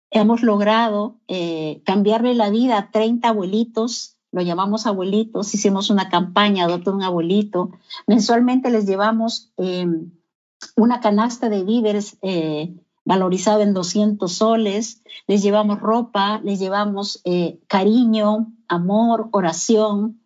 Hemos 0.09 0.41
logrado 0.41 1.15
eh, 1.27 1.81
cambiarle 1.85 2.33
la 2.33 2.49
vida 2.49 2.77
a 2.77 2.91
30 2.91 3.27
abuelitos 3.27 4.17
lo 4.31 4.41
llamamos 4.41 4.85
abuelitos, 4.85 5.53
hicimos 5.53 5.89
una 5.89 6.09
campaña, 6.09 6.65
adopta 6.65 6.91
un 6.91 7.01
abuelito. 7.01 7.71
Mensualmente 8.07 8.69
les 8.69 8.85
llevamos 8.85 9.51
em, 9.57 10.11
una 10.75 10.99
canasta 10.99 11.49
de 11.49 11.63
víveres 11.63 12.17
eh, 12.21 12.75
valorizada 13.07 13.63
en 13.63 13.73
200 13.73 14.29
soles, 14.31 15.01
les 15.27 15.41
llevamos 15.41 15.79
ropa, 15.79 16.41
les 16.43 16.59
llevamos 16.59 17.21
eh, 17.23 17.57
cariño, 17.67 18.51
amor, 18.67 19.29
oración. 19.31 20.19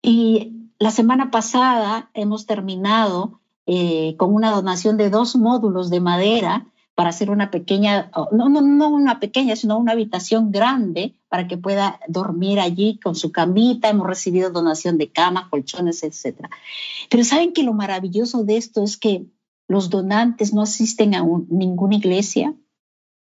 Y 0.00 0.70
la 0.78 0.90
semana 0.90 1.30
pasada 1.30 2.10
hemos 2.14 2.46
terminado 2.46 3.40
eh, 3.66 4.16
con 4.16 4.34
una 4.34 4.50
donación 4.50 4.96
de 4.96 5.10
dos 5.10 5.36
módulos 5.36 5.90
de 5.90 6.00
madera 6.00 6.66
para 6.94 7.10
hacer 7.10 7.30
una 7.30 7.50
pequeña, 7.50 8.10
no, 8.32 8.48
no, 8.48 8.62
no 8.62 8.88
una 8.88 9.20
pequeña, 9.20 9.54
sino 9.54 9.78
una 9.78 9.92
habitación 9.92 10.52
grande 10.52 11.14
para 11.28 11.46
que 11.46 11.58
pueda 11.58 12.00
dormir 12.08 12.60
allí 12.60 12.98
con 12.98 13.14
su 13.14 13.30
camita. 13.30 13.90
Hemos 13.90 14.06
recibido 14.06 14.50
donación 14.50 14.96
de 14.96 15.12
camas, 15.12 15.48
colchones, 15.50 16.02
etc. 16.02 16.46
Pero 17.10 17.24
saben 17.24 17.52
que 17.52 17.62
lo 17.62 17.74
maravilloso 17.74 18.42
de 18.44 18.56
esto 18.56 18.82
es 18.82 18.96
que 18.96 19.26
los 19.72 19.90
donantes 19.90 20.52
no 20.52 20.62
asisten 20.62 21.14
a 21.14 21.24
ninguna 21.48 21.96
iglesia. 21.96 22.54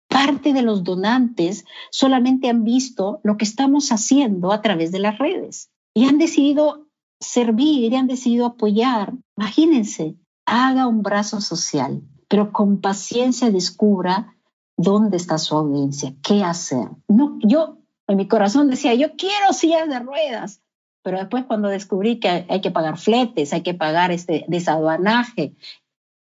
Parte 0.09 0.53
de 0.53 0.63
los 0.63 0.85
donantes 0.85 1.65
solamente 1.91 2.49
han 2.49 2.63
visto 2.63 3.21
lo 3.25 3.37
que 3.37 3.45
estamos 3.45 3.91
haciendo 3.91 4.53
a 4.53 4.61
través 4.61 4.93
de 4.93 5.01
las 5.01 5.19
redes 5.19 5.71
y 5.95 6.05
han 6.05 6.19
decidido 6.19 6.87
servir 7.19 7.93
y 7.93 7.97
han 7.97 8.07
decidido 8.07 8.47
apoyar. 8.47 9.15
Imagínense, 9.37 10.17
haga 10.47 10.87
un 10.87 11.03
brazo 11.03 11.41
social, 11.41 12.03
pero 12.29 12.53
con 12.53 12.81
paciencia 12.81 13.51
descubra 13.51 14.37
dónde 14.77 15.17
está 15.17 15.39
su 15.39 15.57
audiencia, 15.57 16.15
qué 16.23 16.45
hacer. 16.45 16.89
No, 17.09 17.39
yo 17.41 17.79
en 18.07 18.19
mi 18.19 18.29
corazón 18.29 18.69
decía, 18.69 18.95
yo 18.95 19.17
quiero 19.17 19.55
sillas 19.55 19.89
de 19.89 19.99
ruedas, 19.99 20.61
pero 21.03 21.19
después 21.19 21.45
cuando 21.45 21.69
descubrí 21.69 22.21
que 22.21 22.47
hay 22.49 22.61
que 22.61 22.71
pagar 22.71 22.99
fletes, 22.99 23.53
hay 23.53 23.63
que 23.63 23.75
pagar 23.75 24.11
este 24.11 24.45
desaduanaje, 24.49 25.55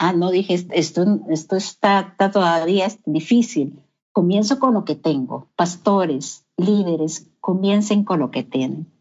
ah, 0.02 0.12
no 0.12 0.30
dije, 0.30 0.66
esto, 0.70 1.56
está 1.56 2.16
todavía 2.32 2.88
difícil. 3.06 3.84
Comienzo 4.12 4.58
con 4.58 4.74
lo 4.74 4.84
que 4.84 4.96
tengo. 4.96 5.48
Pastores, 5.54 6.44
líderes, 6.56 7.30
comiencen 7.40 8.02
con 8.04 8.18
lo 8.18 8.30
que 8.32 8.42
tienen. 8.42 8.92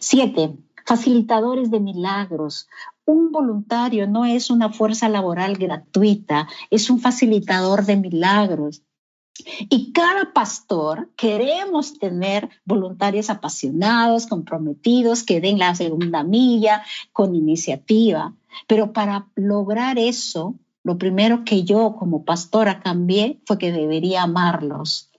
Siete, 0.00 0.56
facilitadores 0.84 1.70
de 1.70 1.78
milagros. 1.78 2.68
Un 3.04 3.30
voluntario 3.30 4.08
no 4.08 4.24
es 4.24 4.50
una 4.50 4.70
fuerza 4.70 5.08
laboral 5.08 5.56
gratuita, 5.56 6.48
es 6.70 6.90
un 6.90 6.98
facilitador 6.98 7.86
de 7.86 7.96
milagros. 7.96 8.82
Y 9.70 9.92
cada 9.92 10.32
pastor 10.32 11.10
queremos 11.16 12.00
tener 12.00 12.48
voluntarios 12.64 13.30
apasionados, 13.30 14.26
comprometidos, 14.26 15.22
que 15.22 15.40
den 15.40 15.58
la 15.60 15.76
segunda 15.76 16.24
milla 16.24 16.82
con 17.12 17.36
iniciativa. 17.36 18.34
Pero 18.66 18.92
para 18.92 19.28
lograr 19.34 19.98
eso, 19.98 20.56
lo 20.82 20.98
primero 20.98 21.44
que 21.44 21.64
yo 21.64 21.96
como 21.98 22.24
pastora 22.24 22.80
cambié 22.80 23.40
fue 23.46 23.58
que 23.58 23.72
debería 23.72 24.22
amarlos, 24.22 25.10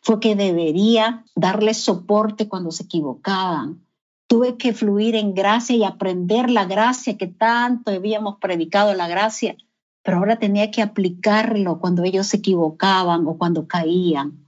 fue 0.00 0.20
que 0.20 0.36
debería 0.36 1.24
darles 1.34 1.78
soporte 1.78 2.48
cuando 2.48 2.70
se 2.70 2.84
equivocaban. 2.84 3.84
Tuve 4.26 4.56
que 4.56 4.72
fluir 4.72 5.14
en 5.16 5.34
gracia 5.34 5.76
y 5.76 5.84
aprender 5.84 6.50
la 6.50 6.64
gracia 6.64 7.16
que 7.16 7.26
tanto 7.26 7.90
habíamos 7.90 8.36
predicado, 8.38 8.94
la 8.94 9.08
gracia 9.08 9.56
pero 10.04 10.18
ahora 10.18 10.38
tenía 10.38 10.70
que 10.70 10.82
aplicarlo 10.82 11.80
cuando 11.80 12.04
ellos 12.04 12.26
se 12.28 12.36
equivocaban 12.36 13.26
o 13.26 13.38
cuando 13.38 13.66
caían. 13.66 14.46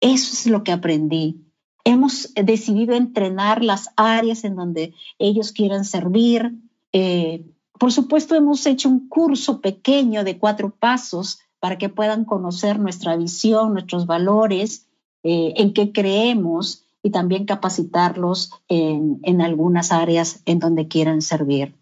Eso 0.00 0.34
es 0.34 0.46
lo 0.46 0.62
que 0.62 0.70
aprendí. 0.70 1.46
Hemos 1.82 2.32
decidido 2.34 2.94
entrenar 2.94 3.64
las 3.64 3.88
áreas 3.96 4.44
en 4.44 4.54
donde 4.54 4.94
ellos 5.18 5.52
quieran 5.52 5.86
servir. 5.86 6.52
Eh, 6.92 7.42
por 7.78 7.92
supuesto, 7.92 8.34
hemos 8.34 8.66
hecho 8.66 8.88
un 8.88 9.08
curso 9.08 9.60
pequeño 9.60 10.24
de 10.24 10.38
cuatro 10.38 10.70
pasos 10.70 11.40
para 11.60 11.78
que 11.78 11.88
puedan 11.88 12.24
conocer 12.24 12.78
nuestra 12.78 13.16
visión, 13.16 13.72
nuestros 13.72 14.06
valores, 14.06 14.86
eh, 15.22 15.54
en 15.56 15.72
qué 15.72 15.92
creemos 15.92 16.84
y 17.02 17.10
también 17.10 17.44
capacitarlos 17.44 18.50
en, 18.68 19.20
en 19.22 19.40
algunas 19.40 19.92
áreas 19.92 20.42
en 20.46 20.58
donde 20.58 20.88
quieran 20.88 21.22
servir. 21.22 21.74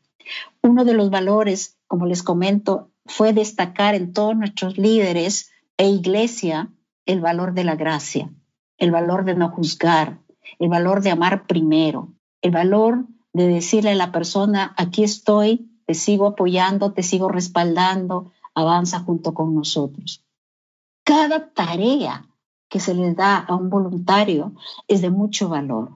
Uno 0.62 0.84
de 0.84 0.94
los 0.94 1.10
valores, 1.10 1.78
como 1.86 2.06
les 2.06 2.22
comento, 2.22 2.90
fue 3.04 3.32
destacar 3.32 3.94
en 3.94 4.12
todos 4.12 4.36
nuestros 4.36 4.78
líderes 4.78 5.50
e 5.76 5.88
iglesia 5.88 6.70
el 7.04 7.20
valor 7.20 7.54
de 7.54 7.64
la 7.64 7.76
gracia, 7.76 8.30
el 8.78 8.90
valor 8.90 9.24
de 9.24 9.34
no 9.34 9.50
juzgar, 9.50 10.20
el 10.58 10.68
valor 10.68 11.02
de 11.02 11.10
amar 11.10 11.46
primero, 11.46 12.12
el 12.42 12.50
valor 12.50 13.06
de 13.32 13.48
decirle 13.48 13.90
a 13.90 13.94
la 13.94 14.12
persona, 14.12 14.74
aquí 14.76 15.04
estoy, 15.04 15.70
te 15.86 15.94
sigo 15.94 16.26
apoyando, 16.26 16.92
te 16.92 17.02
sigo 17.02 17.28
respaldando, 17.28 18.32
avanza 18.54 19.00
junto 19.00 19.34
con 19.34 19.54
nosotros. 19.54 20.22
Cada 21.04 21.50
tarea 21.50 22.26
que 22.68 22.80
se 22.80 22.94
le 22.94 23.14
da 23.14 23.38
a 23.38 23.54
un 23.54 23.70
voluntario 23.70 24.52
es 24.88 25.00
de 25.02 25.10
mucho 25.10 25.48
valor 25.48 25.90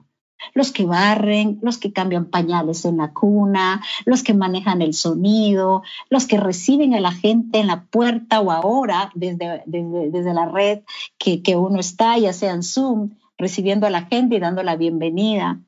los 0.53 0.71
que 0.71 0.85
barren, 0.85 1.59
los 1.61 1.77
que 1.77 1.93
cambian 1.93 2.25
pañales 2.25 2.85
en 2.85 2.97
la 2.97 3.13
cuna, 3.13 3.81
los 4.05 4.23
que 4.23 4.33
manejan 4.33 4.81
el 4.81 4.93
sonido, 4.93 5.83
los 6.09 6.27
que 6.27 6.37
reciben 6.37 6.93
a 6.93 6.99
la 6.99 7.11
gente 7.11 7.59
en 7.59 7.67
la 7.67 7.85
puerta 7.85 8.41
o 8.41 8.51
ahora 8.51 9.11
desde, 9.15 9.63
desde, 9.65 10.33
la 10.33 10.47
red 10.47 10.79
que, 11.17 11.41
que 11.41 11.55
uno 11.55 11.79
está, 11.79 12.17
ya 12.17 12.33
sea 12.33 12.53
en 12.53 12.63
Zoom, 12.63 13.11
recibiendo 13.37 13.87
a 13.87 13.91
la 13.91 14.03
gente 14.03 14.35
y 14.35 14.39
dando 14.39 14.63
la 14.63 14.75
bienvenida, 14.75 15.59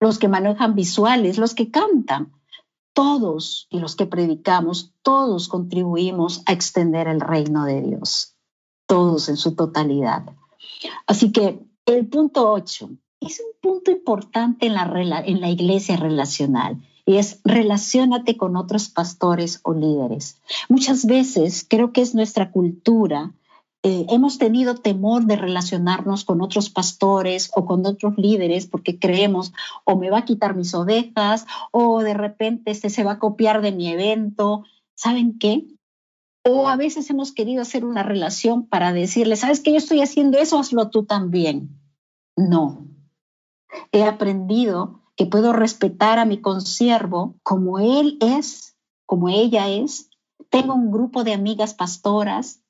los 0.00 0.18
que 0.18 0.28
manejan 0.28 0.74
visuales, 0.74 1.38
los 1.38 1.54
que 1.54 1.70
cantan. 1.70 2.32
Todos 2.92 3.66
y 3.70 3.78
los 3.78 3.96
que 3.96 4.06
predicamos, 4.06 4.92
todos 5.02 5.48
contribuimos 5.48 6.42
a 6.46 6.52
extender 6.52 7.08
el 7.08 7.20
reino 7.20 7.64
de 7.64 7.82
Dios, 7.82 8.36
todos 8.86 9.28
en 9.28 9.36
su 9.36 9.54
totalidad. 9.54 10.24
Así 11.06 11.32
que 11.32 11.60
el 11.86 12.08
punto 12.08 12.50
8, 12.50 12.90
es 13.20 13.40
un 13.40 13.60
punto 13.60 13.90
importante 13.90 14.66
en 14.66 14.74
la, 14.74 15.22
en 15.24 15.40
la 15.40 15.50
iglesia 15.50 15.96
relacional 15.96 16.80
y 17.04 17.16
es 17.16 17.40
relacionate 17.44 18.36
con 18.36 18.56
otros 18.56 18.88
pastores 18.88 19.60
o 19.62 19.74
líderes. 19.74 20.40
Muchas 20.68 21.04
veces 21.04 21.66
creo 21.68 21.92
que 21.92 22.02
es 22.02 22.14
nuestra 22.14 22.50
cultura. 22.50 23.32
Eh, 23.82 24.06
hemos 24.10 24.38
tenido 24.38 24.74
temor 24.74 25.24
de 25.24 25.36
relacionarnos 25.36 26.24
con 26.24 26.42
otros 26.42 26.68
pastores 26.68 27.50
o 27.54 27.64
con 27.64 27.86
otros 27.86 28.18
líderes 28.18 28.66
porque 28.66 28.98
creemos 28.98 29.52
o 29.84 29.96
me 29.96 30.10
va 30.10 30.18
a 30.18 30.24
quitar 30.24 30.54
mis 30.54 30.74
ovejas 30.74 31.46
o 31.72 32.02
de 32.02 32.12
repente 32.12 32.70
este 32.70 32.90
se 32.90 33.04
va 33.04 33.12
a 33.12 33.18
copiar 33.18 33.62
de 33.62 33.72
mi 33.72 33.88
evento. 33.88 34.64
¿Saben 34.94 35.38
qué? 35.38 35.66
O 36.44 36.68
a 36.68 36.76
veces 36.76 37.08
hemos 37.08 37.32
querido 37.32 37.62
hacer 37.62 37.84
una 37.84 38.02
relación 38.02 38.66
para 38.66 38.92
decirle, 38.92 39.36
¿sabes 39.36 39.60
que 39.60 39.72
yo 39.72 39.78
estoy 39.78 40.02
haciendo 40.02 40.38
eso? 40.38 40.58
Hazlo 40.58 40.90
tú 40.90 41.04
también. 41.04 41.80
No, 42.36 42.90
He 43.92 44.04
aprendido 44.04 45.00
que 45.16 45.26
puedo 45.26 45.52
respetar 45.52 46.18
a 46.18 46.24
mi 46.24 46.40
consiervo 46.40 47.36
como 47.42 47.78
él 47.78 48.18
es, 48.20 48.76
como 49.06 49.28
ella 49.28 49.68
es. 49.68 50.10
Tengo 50.48 50.74
un 50.74 50.90
grupo 50.90 51.24
de 51.24 51.34
amigas 51.34 51.74
pastoras 51.74 52.62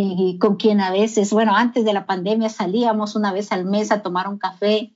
y 0.00 0.38
con 0.38 0.54
quien 0.56 0.80
a 0.80 0.92
veces, 0.92 1.32
bueno, 1.32 1.56
antes 1.56 1.84
de 1.84 1.92
la 1.92 2.06
pandemia 2.06 2.48
salíamos 2.50 3.16
una 3.16 3.32
vez 3.32 3.50
al 3.50 3.64
mes 3.64 3.90
a 3.90 4.00
tomar 4.00 4.28
un 4.28 4.38
café 4.38 4.92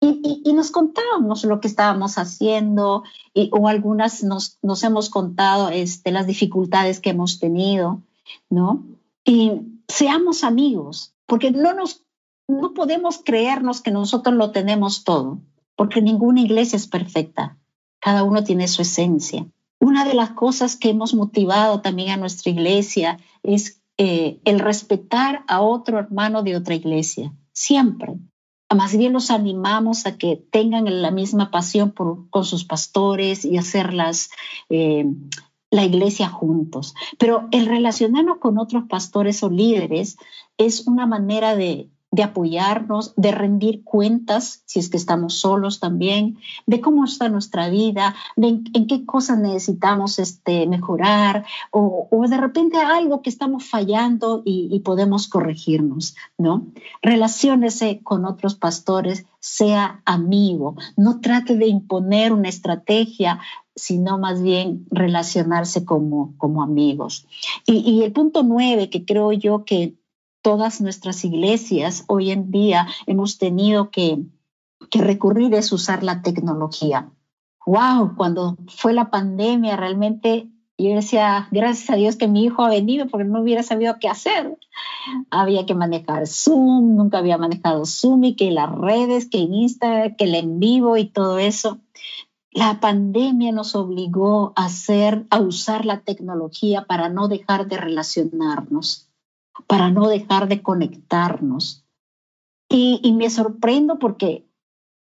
y, 0.00 0.52
nos 0.52 0.72
contábamos 0.72 1.44
lo 1.44 1.60
que 1.60 1.68
estábamos 1.68 2.18
haciendo 2.18 3.04
o 3.52 3.68
algunas 3.68 4.24
nos, 4.24 4.58
nos 4.60 4.82
hemos 4.82 5.10
contado 5.10 5.68
este, 5.68 6.10
las 6.10 6.26
dificultades 6.26 6.98
que 6.98 7.10
hemos 7.10 7.38
tenido, 7.38 8.02
¿no? 8.50 8.84
Y 9.24 9.60
seamos 9.86 10.42
amigos, 10.42 11.14
porque 11.26 11.52
no 11.52 11.72
nos 11.72 12.02
no 12.48 12.74
podemos 12.74 13.20
creernos 13.24 13.80
que 13.80 13.92
nosotros 13.92 14.34
lo 14.34 14.50
tenemos 14.50 15.04
todo, 15.04 15.38
porque 15.76 16.02
ninguna 16.02 16.40
iglesia 16.40 16.76
es 16.76 16.88
perfecta. 16.88 17.56
Cada 18.00 18.24
uno 18.24 18.42
tiene 18.42 18.66
su 18.66 18.82
esencia. 18.82 19.46
Una 19.78 20.04
de 20.04 20.14
las 20.14 20.32
cosas 20.32 20.76
que 20.76 20.90
hemos 20.90 21.14
motivado 21.14 21.80
también 21.80 22.10
a 22.10 22.16
nuestra 22.16 22.50
iglesia 22.50 23.18
es 23.44 23.81
eh, 23.98 24.40
el 24.44 24.58
respetar 24.58 25.44
a 25.48 25.60
otro 25.60 25.98
hermano 25.98 26.42
de 26.42 26.56
otra 26.56 26.74
iglesia, 26.74 27.32
siempre. 27.52 28.14
Más 28.74 28.96
bien 28.96 29.12
los 29.12 29.30
animamos 29.30 30.06
a 30.06 30.16
que 30.16 30.36
tengan 30.50 31.02
la 31.02 31.10
misma 31.10 31.50
pasión 31.50 31.92
con 31.92 32.44
sus 32.44 32.64
pastores 32.64 33.44
y 33.44 33.58
hacerlas 33.58 34.30
eh, 34.70 35.04
la 35.70 35.84
iglesia 35.84 36.28
juntos. 36.28 36.94
Pero 37.18 37.48
el 37.50 37.66
relacionarnos 37.66 38.38
con 38.38 38.58
otros 38.58 38.84
pastores 38.88 39.42
o 39.42 39.50
líderes 39.50 40.16
es 40.56 40.86
una 40.86 41.06
manera 41.06 41.54
de, 41.56 41.90
de 42.12 42.22
apoyarnos, 42.22 43.14
de 43.16 43.32
rendir 43.32 43.82
cuentas, 43.84 44.62
si 44.66 44.78
es 44.78 44.90
que 44.90 44.98
estamos 44.98 45.34
solos 45.34 45.80
también, 45.80 46.36
de 46.66 46.82
cómo 46.82 47.06
está 47.06 47.30
nuestra 47.30 47.70
vida, 47.70 48.14
de 48.36 48.48
en, 48.48 48.86
qué 48.86 49.06
cosas 49.06 49.38
necesitamos 49.38 50.18
este, 50.18 50.66
mejorar, 50.66 51.46
o, 51.70 52.08
de 52.28 52.36
repente 52.36 52.76
algo 52.76 53.22
que 53.22 53.30
estamos 53.30 53.64
fallando 53.64 54.42
y, 54.44 54.78
podemos 54.80 55.28
corregirnos, 55.28 56.16
¿no? 56.36 56.66
Relaciónese 57.00 58.00
con 58.02 58.26
otros 58.26 58.56
pastores, 58.56 59.24
sea 59.40 60.02
amigo, 60.04 60.76
no 60.96 61.20
trate 61.20 61.56
de 61.56 61.68
imponer 61.68 62.32
una 62.32 62.48
estrategia, 62.48 63.40
sino 63.74 64.18
más 64.18 64.42
bien 64.42 64.86
relacionarse 64.90 65.84
como, 65.84 66.34
como 66.36 66.62
amigos. 66.62 67.26
Y, 67.64 67.78
y 67.78 68.02
el 68.02 68.12
punto 68.12 68.42
nueve, 68.42 68.90
que 68.90 69.04
creo 69.06 69.32
yo 69.32 69.64
que 69.64 69.94
todas 70.42 70.80
nuestras 70.80 71.24
iglesias 71.24 72.04
hoy 72.08 72.30
en 72.30 72.50
día 72.50 72.88
hemos 73.06 73.38
tenido 73.38 73.90
que, 73.90 74.18
recurrir 74.90 75.54
es 75.54 75.72
usar 75.72 76.02
la 76.02 76.22
tecnología. 76.22 77.08
Wow, 77.64 78.16
cuando 78.16 78.58
fue 78.66 78.92
la 78.92 79.10
pandemia 79.10 79.76
realmente 79.76 80.48
yo 80.76 80.96
decía, 80.96 81.46
gracias 81.52 81.90
a 81.90 81.94
Dios 81.94 82.16
que 82.16 82.26
mi 82.26 82.44
hijo 82.44 82.62
ha 82.62 82.68
venido 82.68 83.06
porque 83.06 83.24
no 83.24 83.40
hubiera 83.40 83.62
sabido 83.62 83.98
qué 84.00 84.08
hacer. 84.08 84.58
Había 85.30 85.64
que 85.64 85.76
manejar 85.76 86.26
Zoom, 86.26 86.96
nunca 86.96 87.18
había 87.18 87.38
manejado 87.38 87.84
Zoom 87.84 88.24
y 88.24 88.34
que 88.34 88.50
las 88.50 88.72
redes, 88.72 89.28
que 89.30 89.38
en 89.38 89.54
Instagram, 89.54 90.16
que 90.16 90.24
el 90.24 90.34
en 90.34 90.58
vivo 90.58 90.96
y 90.96 91.04
todo 91.04 91.38
eso. 91.38 91.78
La 92.50 92.80
pandemia 92.80 93.52
nos 93.52 93.76
obligó 93.76 94.52
a 94.56 94.64
hacer, 94.66 95.24
a 95.30 95.40
usar 95.40 95.86
la 95.86 96.00
tecnología 96.00 96.84
para 96.86 97.08
no 97.08 97.28
dejar 97.28 97.68
de 97.68 97.76
relacionarnos 97.76 99.11
para 99.66 99.90
no 99.90 100.08
dejar 100.08 100.48
de 100.48 100.62
conectarnos. 100.62 101.84
Y, 102.68 103.12
me 103.12 103.28
sorprendo 103.28 103.98
porque 103.98 104.46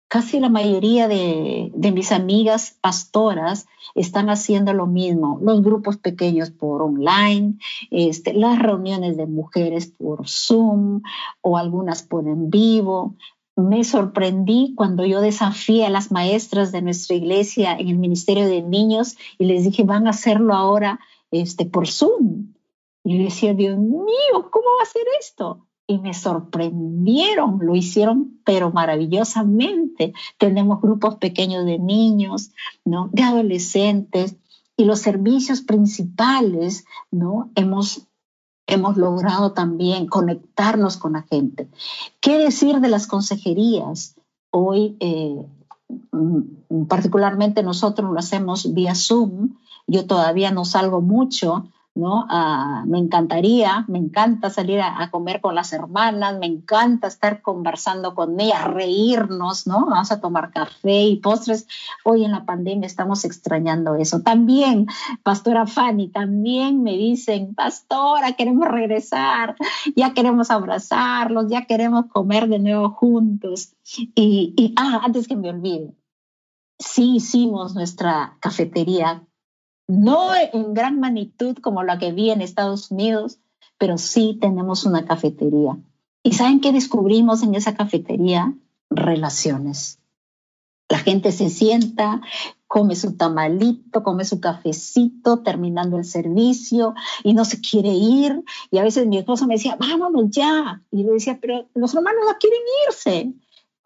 casi 0.09 0.38
la 0.38 0.48
mayoría 0.48 1.09
de, 1.09 1.72
mis 1.92 2.12
amigas 2.12 2.78
pastoras 2.80 3.66
están 3.96 4.30
haciendo 4.30 4.72
lo 4.72 4.87
mismo, 4.87 5.40
los 5.42 5.62
grupos 5.62 5.96
pequeños 5.96 6.50
por 6.50 6.82
online, 6.82 7.59
este, 7.90 8.35
las 8.35 8.61
reuniones 8.61 9.16
de 9.16 9.26
mujeres 9.26 9.88
por 9.88 10.28
Zoom 10.28 11.02
o 11.40 11.59
algunas 11.59 12.04
por 12.04 12.28
en 12.28 12.50
vivo. 12.50 13.16
Me 13.56 13.82
sorprendí 13.82 14.74
cuando 14.76 15.04
yo 15.04 15.20
desafié 15.20 15.87
a 15.87 15.90
las 15.90 16.12
maestras 16.12 16.70
de 16.70 16.82
nuestra 16.82 17.16
iglesia 17.16 17.76
en 17.76 17.88
el 17.88 17.98
Ministerio 17.98 18.46
de 18.46 18.62
Niños 18.62 19.16
y 19.38 19.46
les 19.46 19.64
dije, 19.64 19.82
van 19.82 20.06
a 20.06 20.11
hacerlo 20.11 20.54
ahora 20.54 21.00
este, 21.32 21.64
por 21.64 21.88
Zoom. 21.88 22.55
Y 23.06 23.18
yo 23.18 23.24
decía, 23.24 23.54
Dios 23.54 23.78
mío, 23.78 24.50
¿cómo 24.50 24.66
va 24.80 24.82
a 24.82 24.92
ser 24.92 25.04
esto? 25.20 25.64
Y 25.86 26.00
me 26.00 26.12
sorprendieron, 26.12 27.60
lo 27.62 27.76
hicieron, 27.76 28.40
pero 28.44 28.72
maravillosamente. 28.72 30.12
Tenemos 30.38 30.80
grupos 30.80 31.14
pequeños 31.14 31.64
de 31.66 31.78
niños, 31.78 32.50
¿no? 32.84 33.08
De 33.12 33.22
adolescentes 33.22 34.34
y 34.76 34.86
los 34.86 34.98
servicios 34.98 35.60
principales, 35.60 36.84
¿no? 37.12 37.52
Hemos 37.54 38.08
hemos 38.66 38.96
logrado 38.96 39.52
también 39.52 40.08
conectarnos 40.08 40.96
con 40.96 41.12
la 41.12 41.22
gente. 41.22 41.68
¿Qué 42.20 42.38
decir 42.38 42.80
de 42.80 42.88
las 42.88 43.06
consejerías? 43.06 44.16
Hoy, 44.50 44.96
eh, 44.98 45.46
mm, 46.10 46.86
particularmente 46.88 47.62
nosotros 47.62 48.10
lo 48.10 48.18
hacemos 48.18 48.74
vía 48.74 48.96
Zoom. 48.96 49.58
Yo 49.86 50.06
todavía 50.06 50.50
no 50.50 50.64
salgo 50.64 51.00
mucho, 51.00 51.68
¿no? 51.96 52.26
Ah, 52.28 52.85
me 52.87 52.98
encantaría, 52.98 53.85
me 53.88 53.98
encanta 53.98 54.50
salir 54.50 54.80
a, 54.80 55.11
comer 55.11 55.40
con 55.40 55.54
las 55.54 55.72
hermanas, 55.72 56.38
me 56.38 56.46
encanta 56.46 57.09
estar 57.09 57.42
conversando 57.42 58.14
con 58.14 58.38
ellas, 58.38 58.64
reírnos, 58.64 59.66
¿no? 59.66 59.87
Vamos 59.87 60.12
a 60.12 60.20
tomar 60.20 60.50
café 60.50 61.04
y 61.04 61.16
postres. 61.16 61.66
Hoy 62.04 62.24
en 62.24 62.32
la 62.32 62.44
pandemia 62.44 62.87
estamos 62.87 63.24
extrañando 63.24 63.94
eso. 63.94 64.20
También, 64.22 64.87
Pastora 65.22 65.66
Fanny, 65.66 66.09
también 66.09 66.82
me 66.82 66.92
dicen, 66.96 67.54
Pastora, 67.54 68.32
queremos 68.32 68.68
regresar, 68.68 69.56
ya 69.96 70.12
queremos 70.12 70.50
abrazarlos, 70.50 71.46
ya 71.48 71.64
queremos 71.64 72.06
comer 72.06 72.48
de 72.48 72.59
nuevo 72.59 72.90
juntos. 72.90 73.74
Y, 74.14 74.74
ah, 74.76 75.00
antes 75.02 75.26
que 75.26 75.37
me 75.37 75.50
olvide, 75.50 75.94
sí 76.78 77.16
hicimos 77.16 77.74
nuestra 77.74 78.37
cafetería 78.40 79.26
no 79.88 80.35
en 80.35 80.75
gran 80.75 81.01
magnitud 81.01 81.57
como 81.59 81.83
la 81.83 81.99
que 81.99 82.12
vi 82.12 82.31
en 82.31 82.40
Estados 82.40 82.90
Unidos, 82.90 83.38
pero 83.79 83.99
sí 83.99 84.38
tenemos 84.40 84.85
una 84.85 85.05
cafetería. 85.05 85.77
¿Y 86.22 86.33
saben 86.33 86.61
qué 86.61 86.72
descubrimos 86.72 87.42
en 87.42 87.55
esa 87.55 87.75
cafetería? 87.75 88.55
Relaciones. 88.90 90.01
La 90.88 90.99
gente 90.99 91.33
se 91.33 91.51
sienta, 91.51 92.20
come 92.68 92.94
su 92.94 93.16
tamalito, 93.16 94.03
come 94.03 94.25
su 94.25 94.40
cafecito, 94.40 95.40
terminando 95.40 95.99
el 95.99 96.05
servicio 96.05 96.94
y 97.25 97.35
no 97.35 97.44
se 97.44 97.61
quiere 97.61 97.92
ir. 97.92 98.44
Y 98.70 98.79
a 98.79 98.85
veces 98.85 99.07
mi 99.07 99.18
esposo 99.18 99.46
me 99.46 99.55
decía, 99.55 99.77
vámonos 99.77 100.31
ya. 100.31 100.83
Y 100.90 101.05
yo 101.05 101.12
decía, 101.12 101.38
pero 101.40 101.68
los 101.75 101.94
hermanos 101.94 102.22
no 102.27 102.37
quieren 102.38 102.61
irse. 102.88 103.35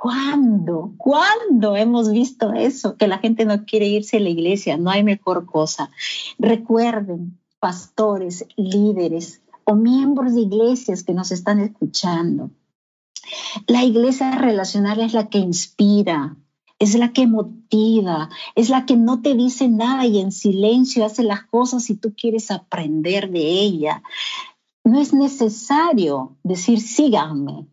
¿Cuándo? 0.00 0.94
¿Cuándo 0.96 1.76
hemos 1.76 2.10
visto 2.10 2.54
eso? 2.54 2.96
Que 2.96 3.06
la 3.06 3.18
gente 3.18 3.44
no 3.44 3.66
quiere 3.66 3.86
irse 3.86 4.16
a 4.16 4.20
la 4.20 4.30
iglesia. 4.30 4.78
No 4.78 4.88
hay 4.88 5.02
mejor 5.02 5.44
cosa. 5.44 5.90
Recuerden, 6.38 7.38
pastores, 7.58 8.46
líderes 8.56 9.42
o 9.64 9.74
miembros 9.74 10.34
de 10.34 10.40
iglesias 10.40 11.02
que 11.02 11.12
nos 11.12 11.32
están 11.32 11.60
escuchando. 11.60 12.48
La 13.66 13.84
iglesia 13.84 14.30
relacional 14.38 15.00
es 15.00 15.12
la 15.12 15.28
que 15.28 15.36
inspira, 15.36 16.34
es 16.78 16.94
la 16.94 17.12
que 17.12 17.26
motiva, 17.26 18.30
es 18.54 18.70
la 18.70 18.86
que 18.86 18.96
no 18.96 19.20
te 19.20 19.34
dice 19.34 19.68
nada 19.68 20.06
y 20.06 20.18
en 20.18 20.32
silencio 20.32 21.04
hace 21.04 21.24
las 21.24 21.44
cosas 21.44 21.84
si 21.84 21.94
tú 21.94 22.14
quieres 22.16 22.50
aprender 22.50 23.30
de 23.30 23.42
ella. 23.42 24.02
No 24.82 24.98
es 24.98 25.12
necesario 25.12 26.38
decir 26.42 26.80
síganme, 26.80 27.66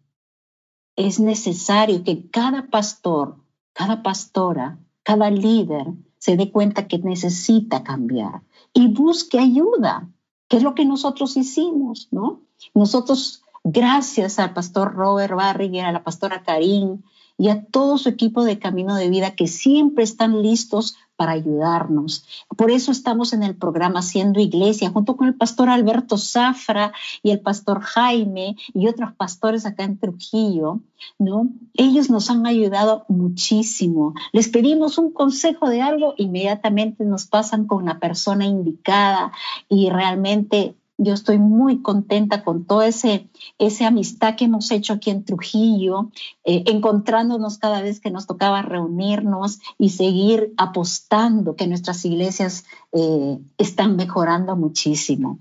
es 0.98 1.20
necesario 1.20 2.04
que 2.04 2.30
cada 2.30 2.70
pastor, 2.70 3.38
cada 3.72 4.04
pastora, 4.04 4.80
cada 5.04 5.30
líder 5.30 5.86
se 6.18 6.36
dé 6.36 6.52
cuenta 6.52 6.88
que 6.88 6.98
necesita 6.98 7.84
cambiar 7.84 8.42
y 8.74 8.88
busque 8.88 9.40
ayuda, 9.40 10.10
que 10.50 10.58
es 10.58 10.64
lo 10.64 10.76
que 10.76 10.86
nosotros 10.86 11.38
hicimos, 11.38 12.10
¿no? 12.12 12.42
Nosotros, 12.74 13.44
gracias 13.64 14.40
al 14.40 14.54
pastor 14.54 14.96
Robert 14.96 15.36
Barriger, 15.36 15.86
a 15.86 15.92
la 15.92 16.04
pastora 16.04 16.44
Karim 16.44 17.04
y 17.38 17.50
a 17.50 17.64
todo 17.66 17.98
su 17.98 18.10
equipo 18.10 18.44
de 18.44 18.60
Camino 18.60 18.96
de 18.96 19.10
Vida 19.10 19.36
que 19.36 19.48
siempre 19.48 20.04
están 20.04 20.42
listos 20.42 20.96
para 21.18 21.32
ayudarnos. 21.32 22.26
Por 22.56 22.72
eso 22.72 22.92
estamos 22.92 23.34
en 23.34 23.44
el 23.44 23.56
programa 23.56 24.00
Haciendo 24.00 24.40
Iglesia, 24.40 24.92
junto 24.92 25.18
con 25.18 25.28
el 25.28 25.36
pastor 25.36 25.68
Alberto 25.68 26.18
Zafra 26.18 26.94
y 27.24 27.32
el 27.32 27.40
pastor 27.40 27.82
Jaime 27.82 28.56
y 28.74 28.88
otros 28.88 29.14
pastores 29.14 29.66
acá 29.66 29.84
en 29.84 29.98
Trujillo, 29.98 30.80
¿no? 31.18 31.50
Ellos 31.74 32.10
nos 32.12 32.30
han 32.30 32.46
ayudado 32.46 33.06
muchísimo. 33.10 34.14
Les 34.32 34.48
pedimos 34.48 35.00
un 35.00 35.12
consejo 35.12 35.70
de 35.70 35.82
algo, 35.82 36.14
inmediatamente 36.18 37.04
nos 37.04 37.26
pasan 37.26 37.66
con 37.66 37.86
la 37.86 38.00
persona 38.00 38.46
indicada 38.46 39.32
y 39.68 39.90
realmente 39.90 40.76
yo 40.98 41.14
estoy 41.14 41.38
muy 41.38 41.82
contenta 41.82 42.44
con 42.44 42.66
toda 42.66 42.88
ese, 42.88 43.30
esa 43.60 43.88
amistad 43.88 44.36
que 44.36 44.46
hemos 44.46 44.72
hecho 44.72 44.94
aquí 44.94 45.12
en 45.12 45.24
Trujillo, 45.24 46.12
eh, 46.44 46.64
encontrándonos 46.66 47.60
cada 47.60 47.82
vez 47.82 48.00
que 48.00 48.10
nos 48.10 48.26
tocaba 48.26 48.64
reunirnos 48.64 49.60
y 49.78 49.90
seguir 49.90 50.54
apostando 50.58 51.56
que 51.56 51.68
nuestras 51.68 52.04
iglesias 52.04 52.66
eh, 52.92 53.38
están 53.58 53.96
mejorando 53.96 54.56
muchísimo. 54.56 55.40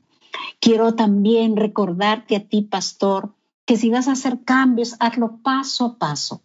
Quiero 0.60 0.94
también 0.94 1.56
recordarte 1.56 2.36
a 2.36 2.46
ti, 2.46 2.62
pastor, 2.62 3.34
que 3.64 3.76
si 3.76 3.90
vas 3.90 4.08
a 4.08 4.12
hacer 4.12 4.44
cambios, 4.44 4.96
hazlo 5.00 5.38
paso 5.42 5.86
a 5.86 5.98
paso. 5.98 6.42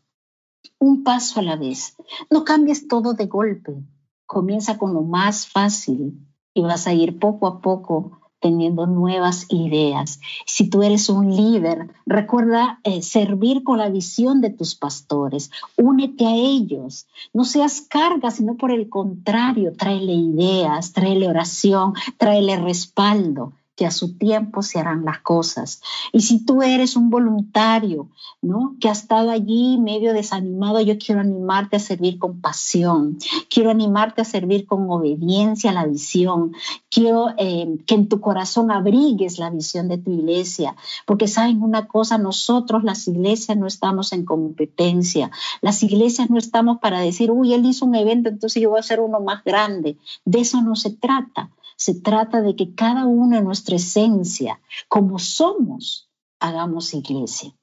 un 0.79 1.03
paso 1.03 1.39
a 1.39 1.43
la 1.43 1.57
vez. 1.57 1.95
No 2.29 2.43
cambies 2.43 2.87
todo 2.87 3.13
de 3.13 3.27
golpe. 3.27 3.83
Comienza 4.25 4.77
con 4.77 4.93
lo 4.93 5.01
más 5.01 5.47
fácil 5.47 6.25
y 6.53 6.61
vas 6.61 6.87
a 6.87 6.93
ir 6.93 7.19
poco 7.19 7.45
a 7.47 7.61
poco 7.61 8.20
teniendo 8.41 8.87
nuevas 8.87 9.45
ideas. 9.49 10.19
Si 10.45 10.69
tú 10.69 10.83
eres 10.83 11.07
un 11.09 11.35
líder, 11.35 11.89
recuerda 12.05 12.79
eh, 12.83 13.01
servir 13.01 13.63
con 13.63 13.77
la 13.77 13.89
visión 13.89 14.41
de 14.41 14.49
tus 14.49 14.75
pastores. 14.75 15.51
Únete 15.77 16.25
a 16.25 16.35
ellos. 16.35 17.07
No 17.33 17.45
seas 17.45 17.81
carga, 17.81 18.31
sino 18.31 18.55
por 18.55 18.71
el 18.71 18.89
contrario, 18.89 19.73
tráele 19.77 20.13
ideas, 20.13 20.91
tráele 20.91 21.29
oración, 21.29 21.93
tráele 22.17 22.57
respaldo 22.57 23.53
que 23.75 23.85
a 23.85 23.91
su 23.91 24.17
tiempo 24.17 24.61
se 24.61 24.79
harán 24.79 25.05
las 25.05 25.19
cosas. 25.19 25.81
Y 26.11 26.21
si 26.21 26.45
tú 26.45 26.61
eres 26.61 26.95
un 26.95 27.09
voluntario, 27.09 28.09
¿no? 28.41 28.75
Que 28.79 28.89
ha 28.89 28.91
estado 28.91 29.31
allí 29.31 29.77
medio 29.77 30.13
desanimado, 30.13 30.81
yo 30.81 30.97
quiero 30.97 31.21
animarte 31.21 31.77
a 31.77 31.79
servir 31.79 32.19
con 32.19 32.41
pasión, 32.41 33.17
quiero 33.49 33.71
animarte 33.71 34.21
a 34.21 34.25
servir 34.25 34.65
con 34.65 34.89
obediencia 34.89 35.71
a 35.71 35.73
la 35.73 35.85
visión, 35.85 36.53
quiero 36.89 37.29
eh, 37.37 37.77
que 37.85 37.95
en 37.95 38.09
tu 38.09 38.19
corazón 38.19 38.71
abrigues 38.71 39.39
la 39.39 39.49
visión 39.49 39.87
de 39.87 39.97
tu 39.97 40.11
iglesia, 40.11 40.75
porque 41.05 41.27
saben 41.27 41.63
una 41.63 41.87
cosa, 41.87 42.17
nosotros 42.17 42.83
las 42.83 43.07
iglesias 43.07 43.57
no 43.57 43.67
estamos 43.67 44.11
en 44.11 44.25
competencia, 44.25 45.31
las 45.61 45.81
iglesias 45.83 46.29
no 46.29 46.37
estamos 46.37 46.79
para 46.79 46.99
decir, 46.99 47.31
uy, 47.31 47.53
él 47.53 47.65
hizo 47.65 47.85
un 47.85 47.95
evento, 47.95 48.29
entonces 48.29 48.61
yo 48.61 48.69
voy 48.69 48.77
a 48.77 48.81
hacer 48.81 48.99
uno 48.99 49.19
más 49.21 49.43
grande, 49.43 49.97
de 50.25 50.41
eso 50.41 50.61
no 50.61 50.75
se 50.75 50.91
trata 50.91 51.49
se 51.81 51.95
trata 51.95 52.41
de 52.41 52.55
que 52.55 52.75
cada 52.75 53.07
uno 53.07 53.39
en 53.39 53.43
nuestra 53.43 53.75
esencia, 53.75 54.61
como 54.87 55.17
somos, 55.17 56.11
hagamos 56.39 56.93
iglesia. 56.93 57.55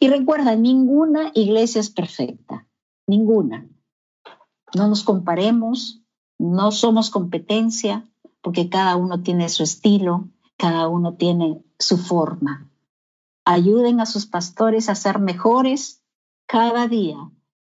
Y 0.00 0.08
recuerda, 0.08 0.56
ninguna 0.56 1.30
iglesia 1.34 1.80
es 1.80 1.90
perfecta, 1.90 2.66
ninguna. 3.06 3.68
No 4.74 4.88
nos 4.88 5.04
comparemos, 5.04 6.02
no 6.40 6.72
somos 6.72 7.10
competencia, 7.10 8.04
porque 8.42 8.68
cada 8.68 8.96
uno 8.96 9.22
tiene 9.22 9.48
su 9.48 9.62
estilo, 9.62 10.28
cada 10.56 10.88
uno 10.88 11.14
tiene 11.14 11.62
su 11.78 11.98
forma. 11.98 12.68
Ayuden 13.44 14.00
a 14.00 14.06
sus 14.06 14.26
pastores 14.26 14.88
a 14.88 14.96
ser 14.96 15.20
mejores 15.20 16.02
cada 16.46 16.88
día, 16.88 17.30